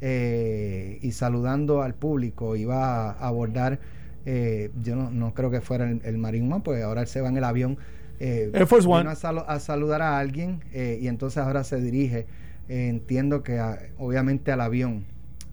eh, 0.00 0.98
y 1.02 1.12
saludando 1.12 1.82
al 1.82 1.94
público. 1.94 2.56
Iba 2.56 3.10
a 3.12 3.28
abordar, 3.28 3.78
eh, 4.26 4.70
yo 4.82 4.96
no, 4.96 5.10
no 5.10 5.34
creo 5.34 5.50
que 5.50 5.60
fuera 5.60 5.88
el, 5.88 6.00
el 6.04 6.18
Marine 6.18 6.52
One, 6.52 6.62
pues 6.64 6.82
ahora 6.82 7.02
él 7.02 7.06
se 7.06 7.20
va 7.20 7.28
en 7.28 7.36
el 7.36 7.44
avión. 7.44 7.78
Eh, 8.20 8.50
Air 8.54 8.66
Force 8.66 8.86
vino 8.86 8.98
One. 9.00 9.10
A, 9.10 9.14
salu- 9.14 9.44
a 9.46 9.58
saludar 9.60 10.02
a 10.02 10.18
alguien 10.18 10.60
y 10.72 11.06
entonces 11.08 11.38
ahora 11.38 11.64
se 11.64 11.80
dirige, 11.80 12.26
eh, 12.72 12.88
entiendo 12.88 13.42
que 13.42 13.58
a- 13.58 13.78
obviamente 13.98 14.50
al 14.52 14.60
avión 14.62 15.04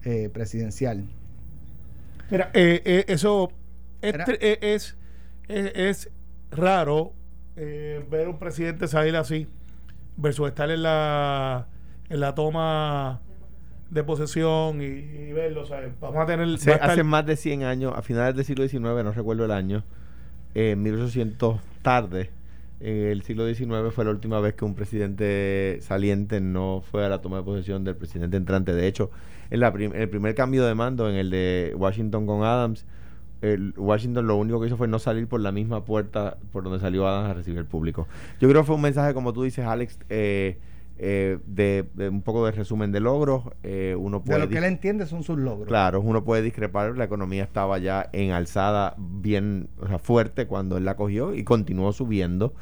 eh, 0.04 0.30
presidencial. 0.32 1.04
Mira, 2.30 2.50
eh, 2.54 2.80
eh, 2.84 3.04
eso 3.08 3.50
es, 4.02 4.14
eh, 4.40 4.58
es, 4.62 4.96
es, 5.48 5.72
es 5.74 6.10
raro 6.50 7.12
eh, 7.56 8.04
ver 8.10 8.28
un 8.28 8.38
presidente 8.38 8.86
salir 8.88 9.16
así 9.16 9.46
versus 10.16 10.48
estar 10.48 10.70
en 10.70 10.82
la, 10.82 11.66
en 12.08 12.20
la 12.20 12.34
toma 12.34 13.20
de 13.90 14.04
posesión 14.04 14.80
y, 14.80 14.84
y 14.86 15.32
verlo. 15.32 15.64
Vamos 16.00 16.22
a 16.22 16.26
tener. 16.26 16.58
se- 16.58 16.70
va 16.70 16.76
a 16.76 16.78
estar- 16.78 16.90
hace 16.92 17.02
más 17.02 17.26
de 17.26 17.36
100 17.36 17.64
años, 17.64 17.92
a 17.96 18.02
finales 18.02 18.36
del 18.36 18.44
siglo 18.44 18.66
XIX, 18.66 18.80
no 19.04 19.12
recuerdo 19.12 19.44
el 19.44 19.50
año, 19.50 19.84
eh, 20.54 20.76
1800 20.76 21.60
tarde, 21.82 22.30
en 22.80 22.96
el 23.08 23.22
siglo 23.22 23.46
XIX 23.46 23.92
fue 23.94 24.04
la 24.04 24.10
última 24.10 24.40
vez 24.40 24.54
que 24.54 24.64
un 24.64 24.74
presidente 24.74 25.78
saliente 25.82 26.40
no 26.40 26.82
fue 26.90 27.04
a 27.04 27.08
la 27.08 27.20
toma 27.20 27.38
de 27.38 27.42
posesión 27.42 27.84
del 27.84 27.96
presidente 27.96 28.36
entrante. 28.36 28.72
De 28.74 28.86
hecho, 28.86 29.10
en, 29.50 29.60
la 29.60 29.72
prim- 29.72 29.92
el 29.94 30.08
primer 30.08 30.34
cambio 30.34 30.64
de 30.64 30.74
mando, 30.74 31.08
en 31.08 31.16
el 31.16 31.30
de 31.30 31.74
Washington 31.76 32.26
con 32.26 32.42
Adams, 32.42 32.86
Washington 33.76 34.26
lo 34.26 34.36
único 34.36 34.60
que 34.60 34.66
hizo 34.66 34.76
fue 34.76 34.88
no 34.88 34.98
salir 34.98 35.26
por 35.26 35.40
la 35.40 35.50
misma 35.52 35.84
puerta 35.84 36.36
por 36.52 36.62
donde 36.62 36.78
salió 36.78 37.06
Adams 37.08 37.30
a 37.30 37.34
recibir 37.34 37.58
el 37.58 37.64
público. 37.64 38.06
Yo 38.38 38.48
creo 38.48 38.62
que 38.62 38.66
fue 38.66 38.76
un 38.76 38.82
mensaje, 38.82 39.14
como 39.14 39.32
tú 39.32 39.42
dices, 39.42 39.64
Alex, 39.64 39.98
eh, 40.10 40.58
eh, 41.02 41.38
de, 41.46 41.86
de 41.94 42.10
un 42.10 42.20
poco 42.20 42.44
de 42.44 42.52
resumen 42.52 42.92
de 42.92 43.00
logros. 43.00 43.44
Eh, 43.62 43.96
uno 43.98 44.18
De 44.20 44.26
puede 44.26 44.40
lo 44.40 44.48
que 44.50 44.58
él 44.58 44.64
entiende 44.64 45.06
son 45.06 45.22
sus 45.22 45.38
logros. 45.38 45.66
Claro, 45.66 46.00
uno 46.02 46.24
puede 46.24 46.42
discrepar, 46.42 46.96
la 46.98 47.04
economía 47.04 47.42
estaba 47.42 47.78
ya 47.78 48.10
en 48.12 48.32
alzada 48.32 48.94
bien 48.98 49.68
o 49.80 49.86
sea, 49.86 49.98
fuerte 49.98 50.46
cuando 50.46 50.76
él 50.76 50.84
la 50.84 50.96
cogió 50.96 51.34
y 51.34 51.42
continuó 51.42 51.92
subiendo. 51.94 52.52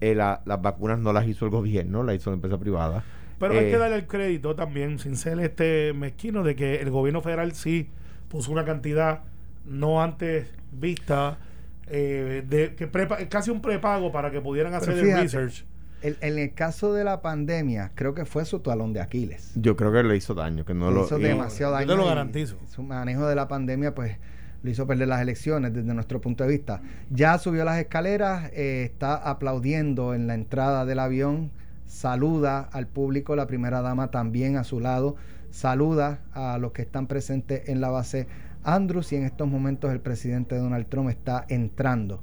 Eh, 0.00 0.14
la- 0.14 0.42
las 0.44 0.60
vacunas 0.60 0.98
no 0.98 1.12
las 1.14 1.26
hizo 1.26 1.44
el 1.46 1.50
gobierno, 1.50 2.02
las 2.02 2.16
hizo 2.16 2.30
la 2.30 2.34
empresa 2.34 2.58
privada. 2.58 3.02
Pero 3.38 3.54
hay 3.54 3.66
Eh, 3.66 3.70
que 3.70 3.78
darle 3.78 3.96
el 3.96 4.06
crédito 4.06 4.54
también, 4.54 4.98
sin 4.98 5.16
ser 5.16 5.40
este 5.40 5.92
mezquino, 5.94 6.42
de 6.42 6.54
que 6.56 6.80
el 6.82 6.90
gobierno 6.90 7.22
federal 7.22 7.52
sí 7.52 7.88
puso 8.28 8.52
una 8.52 8.64
cantidad 8.64 9.20
no 9.64 10.02
antes 10.02 10.48
vista, 10.72 11.38
eh, 11.86 12.42
de 12.46 12.74
que 12.74 12.90
prepa- 12.90 13.26
casi 13.28 13.50
un 13.50 13.60
prepago 13.62 14.12
para 14.12 14.30
que 14.30 14.40
pudieran 14.40 14.74
hacer 14.74 14.94
el 14.98 15.04
research. 15.22 15.64
El- 16.02 16.16
en 16.20 16.38
el 16.38 16.54
caso 16.54 16.92
de 16.92 17.02
la 17.04 17.22
pandemia, 17.22 17.90
creo 17.94 18.14
que 18.14 18.24
fue 18.24 18.44
su 18.44 18.60
talón 18.60 18.92
de 18.92 19.00
Aquiles. 19.00 19.52
Yo 19.56 19.74
creo 19.76 19.92
que 19.92 20.02
le 20.04 20.16
hizo 20.16 20.34
daño, 20.34 20.64
que 20.64 20.74
no 20.74 20.90
Le 20.90 20.94
lo 20.96 21.04
hizo 21.06 21.18
y- 21.18 21.22
demasiado 21.22 21.72
yo 21.72 21.78
daño. 21.78 21.88
te 21.88 21.96
lo 21.96 22.06
garantizo. 22.06 22.56
Su 22.68 22.82
manejo 22.82 23.26
de 23.26 23.34
la 23.34 23.48
pandemia, 23.48 23.94
pues, 23.94 24.16
lo 24.62 24.70
hizo 24.70 24.86
perder 24.86 25.08
las 25.08 25.20
elecciones 25.22 25.72
desde 25.72 25.94
nuestro 25.94 26.20
punto 26.20 26.44
de 26.44 26.50
vista. 26.50 26.80
Ya 27.10 27.38
subió 27.38 27.64
las 27.64 27.78
escaleras, 27.78 28.50
eh, 28.54 28.82
está 28.84 29.14
aplaudiendo 29.14 30.14
en 30.14 30.26
la 30.26 30.34
entrada 30.34 30.84
del 30.84 30.98
avión, 31.00 31.50
saluda 31.86 32.60
al 32.72 32.86
público, 32.86 33.34
la 33.36 33.46
primera 33.46 33.80
dama 33.82 34.10
también 34.10 34.56
a 34.56 34.64
su 34.64 34.78
lado, 34.80 35.16
saluda 35.50 36.20
a 36.32 36.58
los 36.58 36.72
que 36.72 36.82
están 36.82 37.06
presentes 37.06 37.68
en 37.68 37.80
la 37.80 37.88
base 37.90 38.26
Andrews 38.64 39.12
y 39.12 39.16
en 39.16 39.24
estos 39.24 39.48
momentos 39.48 39.90
el 39.92 40.00
presidente 40.00 40.56
Donald 40.58 40.86
Trump 40.88 41.08
está 41.08 41.44
entrando 41.48 42.22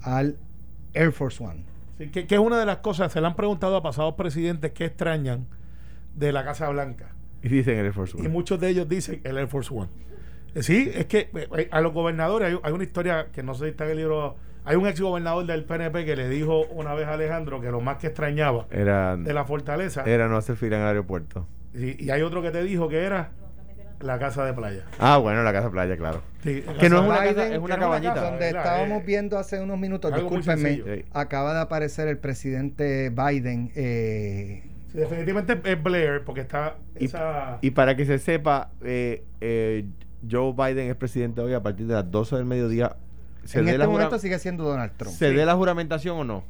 al 0.00 0.38
Air 0.94 1.12
Force 1.12 1.42
One. 1.42 1.64
Sí, 2.04 2.10
que, 2.10 2.26
que 2.26 2.34
es 2.34 2.40
una 2.40 2.58
de 2.58 2.66
las 2.66 2.78
cosas, 2.78 3.12
se 3.12 3.20
le 3.20 3.26
han 3.26 3.36
preguntado 3.36 3.76
a 3.76 3.82
pasados 3.82 4.14
presidentes 4.14 4.72
que 4.72 4.84
extrañan 4.86 5.46
de 6.14 6.32
la 6.32 6.44
Casa 6.44 6.68
Blanca. 6.68 7.12
y 7.42 7.48
dicen 7.48 7.78
el 7.78 7.86
esfuerzo. 7.86 8.18
Y 8.22 8.28
muchos 8.28 8.60
de 8.60 8.68
ellos 8.68 8.88
dicen 8.88 9.20
el 9.24 9.38
Air 9.38 9.48
Force 9.48 9.72
One. 9.74 9.88
Eh, 10.54 10.62
Sí, 10.62 10.90
es 10.94 11.06
que 11.06 11.30
eh, 11.56 11.68
a 11.70 11.80
los 11.80 11.92
gobernadores 11.92 12.48
hay, 12.52 12.58
hay 12.62 12.72
una 12.72 12.84
historia 12.84 13.28
que 13.32 13.42
no 13.42 13.54
sé 13.54 13.64
si 13.64 13.70
está 13.70 13.84
en 13.84 13.90
el 13.92 13.96
libro. 13.98 14.36
Hay 14.64 14.76
un 14.76 14.86
ex 14.86 15.00
gobernador 15.00 15.44
del 15.46 15.64
PNP 15.64 16.04
que 16.04 16.14
le 16.14 16.28
dijo 16.28 16.66
una 16.66 16.94
vez 16.94 17.08
a 17.08 17.14
Alejandro 17.14 17.60
que 17.60 17.70
lo 17.70 17.80
más 17.80 17.96
que 17.96 18.06
extrañaba 18.08 18.66
Era, 18.70 19.16
de 19.16 19.32
la 19.34 19.44
fortaleza. 19.44 20.04
era 20.04 20.28
no 20.28 20.36
hacer 20.36 20.54
fila 20.56 20.76
en 20.76 20.82
el 20.82 20.88
aeropuerto. 20.88 21.48
Y, 21.74 22.04
y 22.04 22.10
hay 22.10 22.22
otro 22.22 22.42
que 22.42 22.50
te 22.52 22.62
dijo 22.62 22.88
que 22.88 22.98
era 23.02 23.30
la 24.02 24.18
casa 24.18 24.44
de 24.44 24.52
playa. 24.52 24.84
Ah, 24.98 25.18
bueno, 25.18 25.42
la 25.42 25.52
casa 25.52 25.70
playa, 25.70 25.96
claro. 25.96 26.22
Sí, 26.42 26.62
Que 26.80 26.88
no 26.90 27.00
es 27.02 27.08
una 27.08 27.20
Biden, 27.20 27.34
casa, 27.34 27.54
es 27.54 27.58
una 27.60 27.78
cabañita. 27.78 28.14
casa. 28.14 28.30
donde 28.30 28.46
estábamos 28.48 29.00
eh, 29.00 29.04
viendo 29.06 29.38
hace 29.38 29.60
unos 29.60 29.78
minutos, 29.78 30.14
discúlpenme, 30.14 31.04
acaba 31.12 31.54
de 31.54 31.60
aparecer 31.60 32.08
el 32.08 32.18
presidente 32.18 33.10
Biden. 33.10 33.70
eh, 33.74 34.62
Sí, 34.92 34.98
definitivamente 34.98 35.58
es 35.64 35.82
Blair 35.82 36.22
porque 36.24 36.42
está 36.42 36.76
Y- 36.98 37.06
esa... 37.06 37.58
Y 37.62 37.70
para 37.70 37.96
que 37.96 38.04
se 38.04 38.18
sepa, 38.18 38.70
eh, 38.82 39.24
eh, 39.40 39.86
Joe 40.30 40.52
Biden 40.52 40.90
es 40.90 40.96
presidente 40.96 41.40
hoy 41.40 41.54
a 41.54 41.62
partir 41.62 41.86
de 41.86 41.94
las 41.94 42.10
12 42.10 42.36
del 42.36 42.44
mediodía. 42.44 42.96
¿Se, 43.44 43.60
en 43.60 43.68
este 43.68 43.86
momento 43.86 44.18
sigue 44.18 44.38
siendo 44.38 44.64
Donald 44.64 44.92
Trump. 44.98 45.14
¿se 45.16 45.32
dé 45.32 45.46
la 45.46 45.54
juramentación 45.54 46.18
o 46.18 46.24
no? 46.24 46.44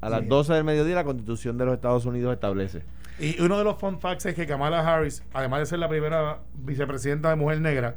A 0.00 0.08
las 0.08 0.20
Sí. 0.22 0.26
12 0.28 0.52
del 0.54 0.64
mediodía 0.64 0.94
la 0.94 1.04
constitución 1.04 1.58
de 1.58 1.66
los 1.66 1.74
Estados 1.74 2.06
Unidos 2.06 2.32
establece. 2.32 2.82
Y 3.18 3.40
uno 3.40 3.58
de 3.58 3.64
los 3.64 3.78
fun 3.78 4.00
facts 4.00 4.26
es 4.26 4.34
que 4.34 4.46
Kamala 4.46 4.80
Harris, 4.80 5.22
además 5.32 5.60
de 5.60 5.66
ser 5.66 5.78
la 5.78 5.88
primera 5.88 6.40
vicepresidenta 6.54 7.30
de 7.30 7.36
mujer 7.36 7.60
negra 7.60 7.96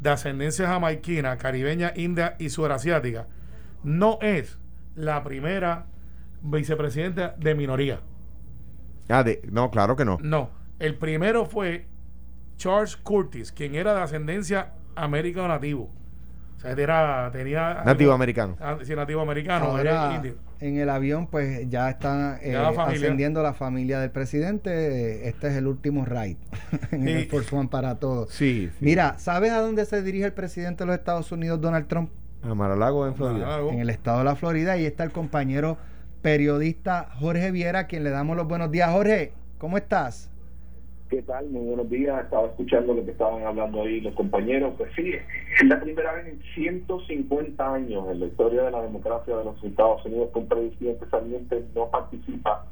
de 0.00 0.10
ascendencia 0.10 0.66
jamaiquina, 0.66 1.36
caribeña, 1.38 1.92
india 1.94 2.36
y 2.38 2.48
surasiática, 2.50 3.26
no 3.82 4.18
es 4.22 4.58
la 4.94 5.22
primera 5.22 5.86
vicepresidenta 6.42 7.34
de 7.38 7.54
minoría. 7.54 8.00
Ah, 9.08 9.22
de, 9.22 9.42
no, 9.50 9.70
claro 9.70 9.96
que 9.96 10.04
no. 10.04 10.18
No, 10.22 10.50
el 10.78 10.96
primero 10.96 11.44
fue 11.44 11.86
Charles 12.56 12.96
Curtis, 12.96 13.52
quien 13.52 13.74
era 13.74 13.94
de 13.94 14.00
ascendencia 14.02 14.72
americano 14.94 15.48
nativo. 15.48 15.92
O 16.60 16.62
sea, 16.62 16.72
era, 16.72 17.30
tenía... 17.32 17.82
Nativo 17.86 18.12
americano. 18.12 18.54
Ah, 18.60 18.76
sí, 18.82 18.94
nativo 18.94 19.22
americano, 19.22 19.78
era 19.78 20.12
indio. 20.14 20.34
en 20.60 20.76
el 20.76 20.90
avión, 20.90 21.26
pues 21.26 21.66
ya 21.70 21.88
están 21.88 22.38
eh, 22.42 22.52
Ya 22.52 22.60
la 22.62 22.72
familia. 22.74 23.00
ascendiendo 23.06 23.42
la 23.42 23.54
familia 23.54 23.98
del 23.98 24.10
presidente. 24.10 24.70
Eh, 24.70 25.28
Este 25.28 25.48
es 25.48 25.54
el 25.56 25.66
último 25.66 26.04
ride 26.04 26.36
en 26.90 27.08
el 27.08 27.22
Sí. 27.22 27.28
Force 27.30 27.56
One 27.56 27.68
para 27.70 27.94
todos. 27.98 28.30
Sí, 28.30 28.68
sí. 28.78 28.84
Mira, 28.84 29.18
¿sabes 29.18 29.52
a 29.52 29.60
dónde 29.60 29.86
se 29.86 30.02
dirige 30.02 30.26
el 30.26 30.34
presidente 30.34 30.84
de 30.84 30.88
los 30.88 30.96
Estados 30.98 31.32
Unidos, 31.32 31.62
Donald 31.62 31.86
Trump? 31.88 32.10
A 32.42 32.54
Maralago 32.54 33.06
en 33.06 33.14
Florida. 33.14 33.58
En 33.70 33.78
el 33.80 33.88
estado 33.88 34.18
de 34.18 34.24
la 34.24 34.36
Florida. 34.36 34.76
Y 34.76 34.84
está 34.84 35.02
el 35.04 35.12
compañero 35.12 35.78
periodista 36.20 37.08
Jorge 37.18 37.50
Viera, 37.50 37.80
a 37.80 37.86
quien 37.86 38.04
le 38.04 38.10
damos 38.10 38.36
los 38.36 38.46
buenos 38.46 38.70
días. 38.70 38.90
Jorge, 38.90 39.32
¿cómo 39.58 39.78
estás? 39.78 40.29
¿Qué 41.10 41.22
tal? 41.22 41.50
Muy 41.50 41.66
buenos 41.66 41.90
días. 41.90 42.22
Estaba 42.22 42.46
escuchando 42.46 42.94
lo 42.94 43.04
que 43.04 43.10
estaban 43.10 43.42
hablando 43.42 43.82
ahí 43.82 44.00
los 44.00 44.14
compañeros. 44.14 44.74
Pues 44.78 44.92
sí, 44.94 45.10
es 45.10 45.68
la 45.68 45.80
primera 45.80 46.12
vez 46.12 46.28
en 46.28 46.40
150 46.54 47.74
años 47.74 48.04
en 48.12 48.20
la 48.20 48.26
historia 48.26 48.62
de 48.62 48.70
la 48.70 48.82
democracia 48.82 49.36
de 49.36 49.44
los 49.44 49.64
Estados 49.64 50.04
Unidos 50.04 50.30
que 50.32 50.38
un 50.38 50.46
presidente 50.46 51.04
saliente 51.10 51.64
no 51.74 51.90
participa 51.90 52.64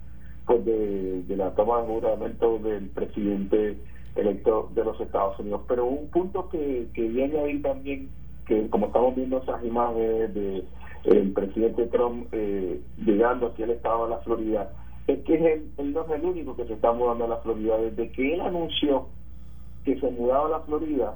pues, 0.47 0.65
de, 0.65 1.25
la 1.31 1.51
toma 1.57 1.83
de 1.83 1.89
juramento 1.89 2.61
del 2.61 2.89
presidente 2.91 3.77
electo 4.15 4.71
de 4.73 4.85
los 4.85 5.01
Estados 5.01 5.37
Unidos. 5.41 5.63
Pero 5.67 5.87
un 5.87 6.07
punto 6.07 6.49
que, 6.49 6.87
que 6.95 7.09
viene 7.09 7.41
ahí 7.41 7.59
también, 7.59 8.09
que 8.47 8.71
como 8.71 8.87
estamos 8.87 9.17
viendo 9.17 9.43
esas 9.43 9.65
imágenes 9.65 10.33
de 10.33 10.65
el 11.07 11.33
presidente 11.33 11.87
Trump 11.87 12.29
eh, 12.31 12.81
llegando 13.05 13.49
aquí 13.49 13.65
al 13.65 13.71
estado 13.71 14.05
de 14.05 14.11
la 14.11 14.19
Florida, 14.19 14.71
es 15.09 15.25
que 15.25 15.35
él, 15.35 15.71
no 15.79 16.05
es 16.05 16.11
el 16.11 16.25
único 16.25 16.55
que 16.55 16.67
se 16.67 16.75
está 16.75 16.93
mudando 16.93 17.25
a 17.25 17.29
la 17.29 17.39
Florida. 17.39 17.79
Desde 17.79 18.13
que 18.13 18.35
él 18.35 18.41
anunció 18.43 19.09
que 19.85 19.99
se 19.99 20.11
mudaba 20.11 20.47
a 20.47 20.51
la 20.51 20.61
Florida, 20.61 21.15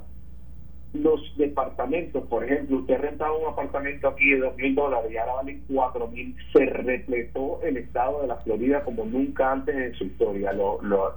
los 0.94 1.20
departamentos, 1.37 2.26
por 2.26 2.44
ejemplo, 2.44 2.78
usted 2.78 2.98
rentaba 2.98 3.37
un 3.37 3.52
apartamento 3.52 4.09
aquí 4.09 4.31
de 4.31 4.38
dos 4.38 4.57
mil 4.57 4.74
dólares 4.74 5.12
y 5.12 5.16
ahora 5.18 5.35
vale 5.35 5.61
cuatro 5.72 6.09
mil, 6.09 6.35
se 6.52 6.64
repletó 6.66 7.61
el 7.62 7.76
estado 7.76 8.22
de 8.22 8.28
la 8.28 8.37
Florida 8.37 8.83
como 8.83 9.05
nunca 9.05 9.52
antes 9.52 9.76
en 9.76 9.94
su 9.94 10.05
historia. 10.05 10.52
Lo, 10.52 10.81
lo, 10.83 11.14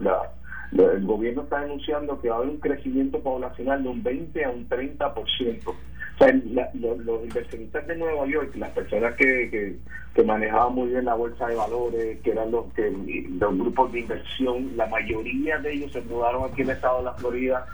el 0.71 1.05
gobierno 1.05 1.43
está 1.43 1.59
anunciando 1.59 2.19
que 2.19 2.29
va 2.29 2.35
a 2.35 2.38
haber 2.39 2.51
un 2.51 2.59
crecimiento 2.59 3.21
poblacional 3.21 3.83
de 3.83 3.89
un 3.89 4.03
20 4.03 4.43
a 4.43 4.49
un 4.49 4.67
30%. 4.67 5.73
O 6.15 6.17
sea, 6.17 6.34
los 6.73 7.23
inversionistas 7.23 7.88
de 7.88 7.97
Nueva 7.97 8.25
York, 8.25 8.56
las 8.56 8.71
personas 8.71 9.15
que, 9.15 9.78
que, 10.13 10.23
manejaban 10.23 10.73
muy 10.73 10.89
bien 10.89 11.06
la 11.06 11.13
bolsa 11.13 11.45
de 11.47 11.56
valores, 11.56 12.21
que 12.21 12.32
eran 12.32 12.51
los, 12.51 12.71
que, 12.73 12.89
los 12.89 13.58
grupos 13.58 13.91
de 13.91 13.99
inversión, 13.99 14.78
la 14.78 14.88
mayoría 14.88 15.60
de 15.60 15.73
ellos 15.73 15.91
se 15.91 16.01
mudaron 16.01 16.49
aquí 16.49 16.62
en 16.62 16.69
el 16.69 16.75
estado 16.78 16.99
de 16.99 17.04
la 17.04 17.13
Florida, 17.15 17.67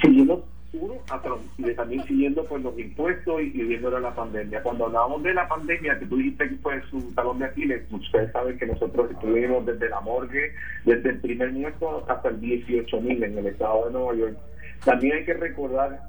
siguiendo 0.00 0.46
uno 0.72 0.94
a 1.10 1.20
y 1.58 1.74
también 1.74 2.04
siguiendo 2.04 2.44
pues 2.44 2.62
los 2.62 2.78
impuestos 2.78 3.42
y, 3.42 3.50
viendo 3.50 3.98
la 3.98 4.14
pandemia. 4.14 4.62
Cuando 4.62 4.86
hablábamos 4.86 5.22
de 5.24 5.34
la 5.34 5.48
pandemia, 5.48 5.98
que 5.98 6.06
tú 6.06 6.16
dijiste 6.16 6.48
que 6.48 6.56
fue 6.56 6.80
su 6.90 7.02
talón 7.14 7.40
de 7.40 7.46
Aquiles, 7.46 7.82
ustedes 7.90 8.30
saben 8.30 8.56
que 8.56 8.66
nosotros 8.66 9.10
estuvimos 9.10 9.66
desde 9.66 9.88
la 9.88 10.00
morgue, 10.00 10.52
desde 10.84 11.10
el 11.10 11.20
primer 11.20 11.50
muerto 11.52 12.04
hasta 12.08 12.28
el 12.28 12.40
18 12.40 13.00
mil 13.00 13.22
en 13.22 13.36
el 13.36 13.46
estado 13.46 13.86
de 13.86 13.92
Nueva 13.92 14.14
York. 14.14 14.38
También 14.84 15.16
hay 15.16 15.24
que 15.24 15.34
recordar 15.34 16.02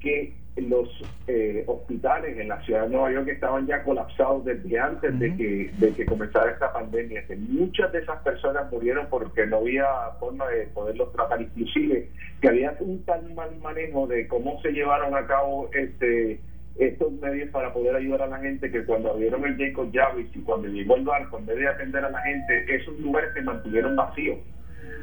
que 0.00 0.34
los 0.56 0.88
eh, 1.26 1.64
hospitales 1.66 2.36
en 2.38 2.48
la 2.48 2.60
ciudad 2.62 2.82
de 2.82 2.90
Nueva 2.90 3.12
York 3.12 3.28
estaban 3.28 3.66
ya 3.66 3.82
colapsados 3.82 4.44
desde 4.44 4.78
antes 4.78 5.18
de, 5.18 5.34
que, 5.36 5.70
de 5.78 5.92
que 5.94 6.04
comenzara 6.04 6.50
esta 6.50 6.72
pandemia, 6.72 7.26
que 7.26 7.36
muchas 7.36 7.90
de 7.92 8.00
esas 8.00 8.22
personas 8.22 8.70
murieron 8.70 9.06
porque 9.08 9.46
no 9.46 9.58
había 9.58 9.86
forma 10.20 10.46
de 10.48 10.66
poderlos 10.66 11.10
tratar, 11.12 11.40
inclusive 11.40 12.10
que 12.40 12.48
había 12.48 12.76
un 12.80 13.02
tan 13.04 13.34
mal 13.34 13.56
manejo 13.62 14.06
de 14.06 14.28
cómo 14.28 14.60
se 14.60 14.72
llevaron 14.72 15.14
a 15.14 15.26
cabo 15.26 15.70
este 15.72 16.40
estos 16.76 17.12
medios 17.12 17.50
para 17.50 17.70
poder 17.72 17.94
ayudar 17.94 18.22
a 18.22 18.26
la 18.28 18.38
gente 18.38 18.70
que 18.70 18.84
cuando 18.84 19.10
abrieron 19.10 19.44
el 19.44 19.58
Jacob 19.58 19.90
Jarvis 19.92 20.34
y 20.34 20.40
cuando 20.40 20.68
llegó 20.68 20.96
el 20.96 21.04
barco, 21.04 21.38
en 21.38 21.44
vez 21.44 21.58
de 21.58 21.68
atender 21.68 22.02
a 22.02 22.10
la 22.10 22.20
gente, 22.22 22.74
esos 22.74 22.98
lugares 22.98 23.30
se 23.34 23.42
mantuvieron 23.42 23.94
vacíos 23.94 24.38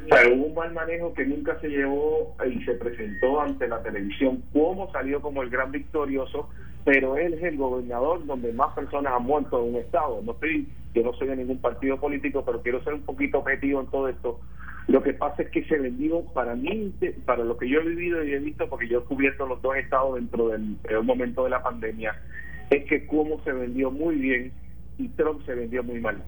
o 0.08 0.34
hubo 0.34 0.46
un 0.46 0.54
mal 0.54 0.72
manejo 0.72 1.12
que 1.14 1.26
nunca 1.26 1.58
se 1.60 1.68
llevó 1.68 2.34
y 2.46 2.62
se 2.64 2.74
presentó 2.74 3.40
ante 3.40 3.68
la 3.68 3.82
televisión 3.82 4.42
cómo 4.52 4.90
salió 4.92 5.20
como 5.20 5.42
el 5.42 5.50
gran 5.50 5.70
victorioso, 5.70 6.48
pero 6.84 7.16
él 7.16 7.34
es 7.34 7.42
el 7.42 7.56
gobernador 7.56 8.24
donde 8.26 8.52
más 8.52 8.74
personas 8.74 9.12
han 9.14 9.24
muerto 9.24 9.62
en 9.62 9.74
un 9.74 9.80
estado. 9.80 10.22
No 10.22 10.32
estoy, 10.32 10.68
yo 10.94 11.02
no 11.02 11.12
soy 11.14 11.28
de 11.28 11.36
ningún 11.36 11.58
partido 11.58 11.98
político, 11.98 12.44
pero 12.44 12.62
quiero 12.62 12.82
ser 12.82 12.94
un 12.94 13.02
poquito 13.02 13.38
objetivo 13.38 13.80
en 13.80 13.86
todo 13.88 14.08
esto. 14.08 14.40
Lo 14.88 15.02
que 15.02 15.12
pasa 15.12 15.42
es 15.42 15.50
que 15.50 15.64
se 15.64 15.78
vendió, 15.78 16.22
para 16.32 16.56
mí, 16.56 16.92
para 17.24 17.44
lo 17.44 17.56
que 17.56 17.68
yo 17.68 17.80
he 17.80 17.84
vivido 17.84 18.24
y 18.24 18.32
he 18.32 18.38
visto, 18.38 18.68
porque 18.68 18.88
yo 18.88 19.00
he 19.00 19.04
cubierto 19.04 19.46
los 19.46 19.62
dos 19.62 19.76
estados 19.76 20.16
dentro 20.16 20.48
del 20.48 20.78
momento 21.04 21.44
de 21.44 21.50
la 21.50 21.62
pandemia, 21.62 22.14
es 22.70 22.84
que 22.86 23.06
cómo 23.06 23.40
se 23.44 23.52
vendió 23.52 23.90
muy 23.90 24.16
bien 24.16 24.52
y 24.98 25.08
Trump 25.10 25.44
se 25.46 25.54
vendió 25.54 25.84
muy 25.84 26.00
mal. 26.00 26.22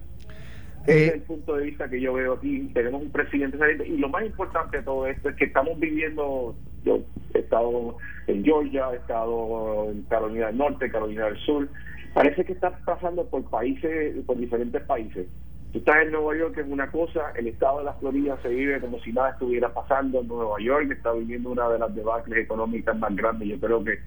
Ese 0.85 1.05
es 1.05 1.11
eh, 1.11 1.15
el 1.15 1.21
punto 1.21 1.55
de 1.55 1.65
vista 1.65 1.89
que 1.89 2.01
yo 2.01 2.13
veo 2.13 2.33
aquí. 2.33 2.69
Tenemos 2.73 3.01
un 3.01 3.11
presidente 3.11 3.57
saliente 3.57 3.87
y 3.87 3.97
lo 3.97 4.09
más 4.09 4.25
importante 4.25 4.77
de 4.77 4.83
todo 4.83 5.07
esto 5.07 5.29
es 5.29 5.35
que 5.35 5.45
estamos 5.45 5.79
viviendo, 5.79 6.55
yo 6.83 6.99
he 7.33 7.39
estado 7.39 7.97
en 8.27 8.43
Georgia, 8.43 8.89
he 8.91 8.97
estado 8.97 9.89
en 9.89 10.03
Carolina 10.03 10.47
del 10.47 10.57
Norte, 10.57 10.91
Carolina 10.91 11.25
del 11.25 11.37
Sur, 11.39 11.69
parece 12.13 12.43
que 12.43 12.53
está 12.53 12.71
pasando 12.85 13.25
por 13.25 13.43
países, 13.49 14.15
por 14.25 14.37
diferentes 14.37 14.81
países. 14.83 15.27
Tú 15.71 15.79
estás 15.79 16.03
en 16.03 16.11
Nueva 16.11 16.37
York, 16.37 16.57
es 16.57 16.67
una 16.67 16.91
cosa, 16.91 17.31
el 17.35 17.47
estado 17.47 17.79
de 17.79 17.85
la 17.85 17.93
Florida 17.93 18.37
se 18.43 18.49
vive 18.49 18.79
como 18.79 18.99
si 18.99 19.11
nada 19.11 19.31
estuviera 19.31 19.73
pasando 19.73 20.19
en 20.19 20.27
Nueva 20.27 20.59
York, 20.59 20.91
está 20.91 21.13
viviendo 21.13 21.49
una 21.49 21.67
de 21.69 21.79
las 21.79 21.95
debacles 21.95 22.43
económicas 22.43 22.95
más 22.99 23.15
grandes. 23.15 23.47
Yo 23.47 23.59
creo 23.59 23.83
que 23.83 23.97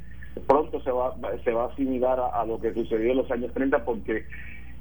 pronto 0.47 0.81
se 0.83 0.93
va, 0.93 1.17
se 1.43 1.51
va 1.53 1.65
a 1.65 1.69
asimilar 1.69 2.21
a, 2.21 2.41
a 2.41 2.45
lo 2.45 2.61
que 2.61 2.73
sucedió 2.73 3.11
en 3.11 3.17
los 3.17 3.31
años 3.31 3.53
30 3.53 3.85
porque 3.85 4.27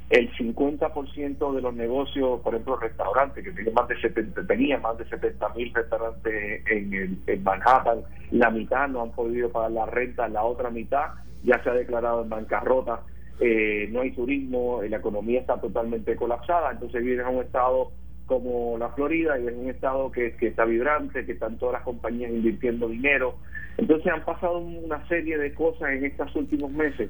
el 0.09 0.31
50% 0.33 1.55
de 1.55 1.61
los 1.61 1.73
negocios, 1.73 2.39
por 2.41 2.53
ejemplo, 2.53 2.77
restaurantes, 2.77 3.43
que 3.43 3.51
tienen 3.51 3.73
más 3.73 3.87
de 3.87 3.99
70, 3.99 4.45
tenía 4.45 4.77
más 4.77 4.97
de 4.97 5.05
70 5.05 5.49
mil 5.49 5.73
restaurantes 5.73 6.63
en, 6.69 7.21
en 7.25 7.43
Manhattan, 7.43 8.03
la 8.31 8.51
mitad 8.51 8.87
no 8.87 9.01
han 9.01 9.11
podido 9.11 9.51
pagar 9.51 9.71
la 9.71 9.85
renta, 9.87 10.27
la 10.27 10.43
otra 10.43 10.69
mitad 10.69 11.07
ya 11.43 11.61
se 11.63 11.69
ha 11.69 11.73
declarado 11.73 12.21
en 12.21 12.29
bancarrota, 12.29 13.01
eh, 13.39 13.87
no 13.91 14.01
hay 14.01 14.11
turismo, 14.11 14.81
la 14.83 14.97
economía 14.97 15.39
está 15.39 15.59
totalmente 15.59 16.15
colapsada, 16.15 16.71
entonces 16.71 17.03
vienen 17.03 17.25
a 17.25 17.29
un 17.29 17.43
estado 17.43 17.91
como 18.27 18.77
la 18.77 18.89
Florida 18.89 19.39
y 19.39 19.47
es 19.47 19.53
un 19.53 19.69
estado 19.69 20.11
que, 20.11 20.35
que 20.35 20.47
está 20.47 20.65
vibrante, 20.65 21.25
que 21.25 21.33
están 21.33 21.57
todas 21.57 21.73
las 21.73 21.83
compañías 21.83 22.31
invirtiendo 22.31 22.87
dinero. 22.87 23.35
Entonces 23.77 24.11
han 24.11 24.23
pasado 24.23 24.59
una 24.59 25.05
serie 25.07 25.37
de 25.37 25.53
cosas 25.53 25.89
en 25.91 26.05
estos 26.05 26.35
últimos 26.35 26.71
meses 26.71 27.09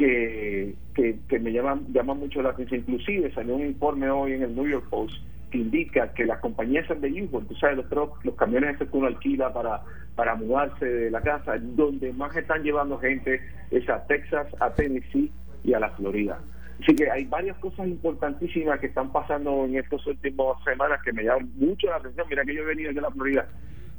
que, 0.00 1.16
que, 1.28 1.38
me 1.38 1.52
llaman, 1.52 1.86
llaman 1.92 2.18
mucho 2.18 2.40
la 2.40 2.50
atención. 2.50 2.80
Inclusive 2.80 3.32
salió 3.32 3.56
un 3.56 3.66
informe 3.66 4.08
hoy 4.10 4.32
en 4.32 4.42
el 4.42 4.54
New 4.54 4.66
York 4.66 4.86
Post 4.88 5.14
que 5.50 5.58
indica 5.58 6.12
que 6.14 6.24
las 6.24 6.38
compañías 6.38 6.88
de 6.88 7.22
U, 7.22 7.40
tú 7.42 7.54
sabes, 7.56 7.76
los, 7.76 8.10
los 8.22 8.34
camiones 8.36 8.78
que 8.78 8.86
uno 8.92 9.08
alquila 9.08 9.52
para, 9.52 9.82
para 10.14 10.36
mudarse 10.36 10.86
de 10.86 11.10
la 11.10 11.20
casa, 11.20 11.58
donde 11.58 12.12
más 12.12 12.34
están 12.36 12.62
llevando 12.62 12.98
gente 12.98 13.40
es 13.70 13.88
a 13.88 14.06
Texas, 14.06 14.46
a 14.60 14.70
Tennessee 14.70 15.30
y 15.64 15.74
a 15.74 15.80
la 15.80 15.90
Florida. 15.90 16.38
Así 16.80 16.94
que 16.94 17.10
hay 17.10 17.24
varias 17.24 17.58
cosas 17.58 17.86
importantísimas 17.88 18.80
que 18.80 18.86
están 18.86 19.12
pasando 19.12 19.66
en 19.66 19.76
estas 19.76 20.06
últimas 20.06 20.62
semanas 20.64 21.00
que 21.04 21.12
me 21.12 21.24
llaman 21.24 21.50
mucho 21.56 21.88
la 21.88 21.96
atención. 21.96 22.26
Mira 22.30 22.44
que 22.44 22.54
yo 22.54 22.62
he 22.62 22.66
venido 22.66 22.92
de 22.92 23.00
la 23.00 23.10
Florida. 23.10 23.46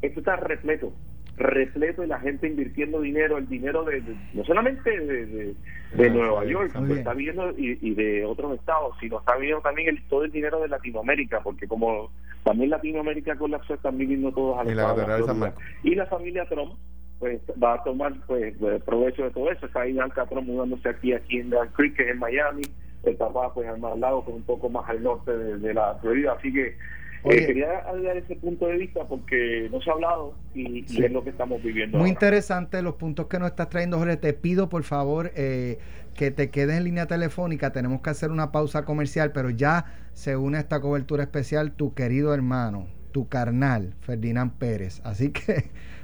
Esto 0.01 0.19
está 0.19 0.37
repleto 0.37 0.91
repleto 1.37 2.03
y 2.03 2.07
la 2.07 2.19
gente 2.19 2.47
invirtiendo 2.47 3.01
dinero, 3.01 3.37
el 3.37 3.47
dinero 3.47 3.83
de, 3.83 4.03
no 4.33 4.43
solamente 4.43 4.89
de, 4.99 5.55
de, 5.93 6.09
Nueva 6.09 6.45
York, 6.45 6.73
está 6.89 7.13
viendo 7.13 7.51
y, 7.57 7.93
de 7.93 8.25
otros 8.25 8.59
estados, 8.59 8.95
sino 8.99 9.19
está 9.19 9.37
viendo 9.37 9.61
también 9.61 9.89
el, 9.89 10.03
todo 10.07 10.23
el 10.23 10.31
dinero 10.31 10.59
de 10.59 10.67
Latinoamérica, 10.67 11.41
porque 11.41 11.67
como 11.67 12.11
también 12.43 12.69
Latinoamérica 12.69 13.35
colapsó, 13.37 13.73
están 13.73 13.97
viviendo 13.97 14.31
todos 14.31 14.59
a 14.59 14.63
los 14.63 14.73
estados 14.73 15.53
Y 15.83 15.95
la 15.95 16.05
familia 16.05 16.45
Trump 16.45 16.73
pues 17.19 17.39
va 17.61 17.75
a 17.75 17.83
tomar 17.83 18.13
pues 18.25 18.55
provecho 18.83 19.23
de 19.23 19.29
todo 19.29 19.51
eso. 19.51 19.67
Está 19.67 19.81
ahí 19.81 19.97
Alca 19.99 20.25
Trump 20.25 20.47
mudándose 20.47 20.89
aquí, 20.89 21.13
aquí 21.13 21.37
en 21.37 21.51
Grand 21.51 21.71
Creek, 21.73 21.95
que 21.95 22.03
es 22.03 22.09
en 22.09 22.19
Miami. 22.19 22.63
El 23.03 23.15
papá 23.15 23.53
pues 23.53 23.67
al 23.67 23.79
más 23.79 23.97
lado, 23.99 24.23
pues 24.23 24.37
un 24.37 24.43
poco 24.43 24.69
más 24.69 24.89
al 24.89 25.03
norte 25.03 25.31
de, 25.31 25.59
de 25.59 25.73
la 25.73 25.95
Florida. 26.01 26.33
Así 26.33 26.51
que 26.51 26.75
eh, 27.23 27.45
quería 27.45 27.67
dar 27.67 28.17
ese 28.17 28.35
punto 28.35 28.67
de 28.67 28.77
vista 28.77 29.07
porque 29.07 29.69
no 29.71 29.81
se 29.81 29.89
ha 29.89 29.93
hablado 29.93 30.35
y, 30.55 30.85
es 30.85 31.11
lo 31.11 31.23
que 31.23 31.29
estamos 31.29 31.61
viviendo. 31.61 31.97
Muy 31.97 32.09
interesante 32.09 32.81
los 32.81 32.95
puntos 32.95 33.27
que 33.27 33.39
nos 33.39 33.49
estás 33.49 33.69
trayendo, 33.69 33.97
Jorge. 33.97 34.17
Te 34.17 34.33
pido, 34.33 34.69
por 34.69 34.83
favor, 34.83 35.31
eh, 35.35 35.77
que 36.15 36.31
te 36.31 36.49
quedes 36.49 36.77
en 36.77 36.83
línea 36.85 37.05
telefónica. 37.05 37.71
Tenemos 37.71 38.01
que 38.01 38.09
hacer 38.09 38.31
una 38.31 38.51
pausa 38.51 38.85
comercial, 38.85 39.31
pero 39.31 39.49
ya 39.49 39.85
se 40.13 40.35
une 40.35 40.57
a 40.57 40.61
esta 40.61 40.81
cobertura 40.81 41.23
especial 41.23 41.73
tu 41.73 41.93
querido 41.93 42.33
hermano, 42.33 42.87
tu 43.11 43.27
carnal, 43.27 43.93
Ferdinand 44.01 44.53
Pérez. 44.57 45.01
Así 45.03 45.29
que 45.31 45.69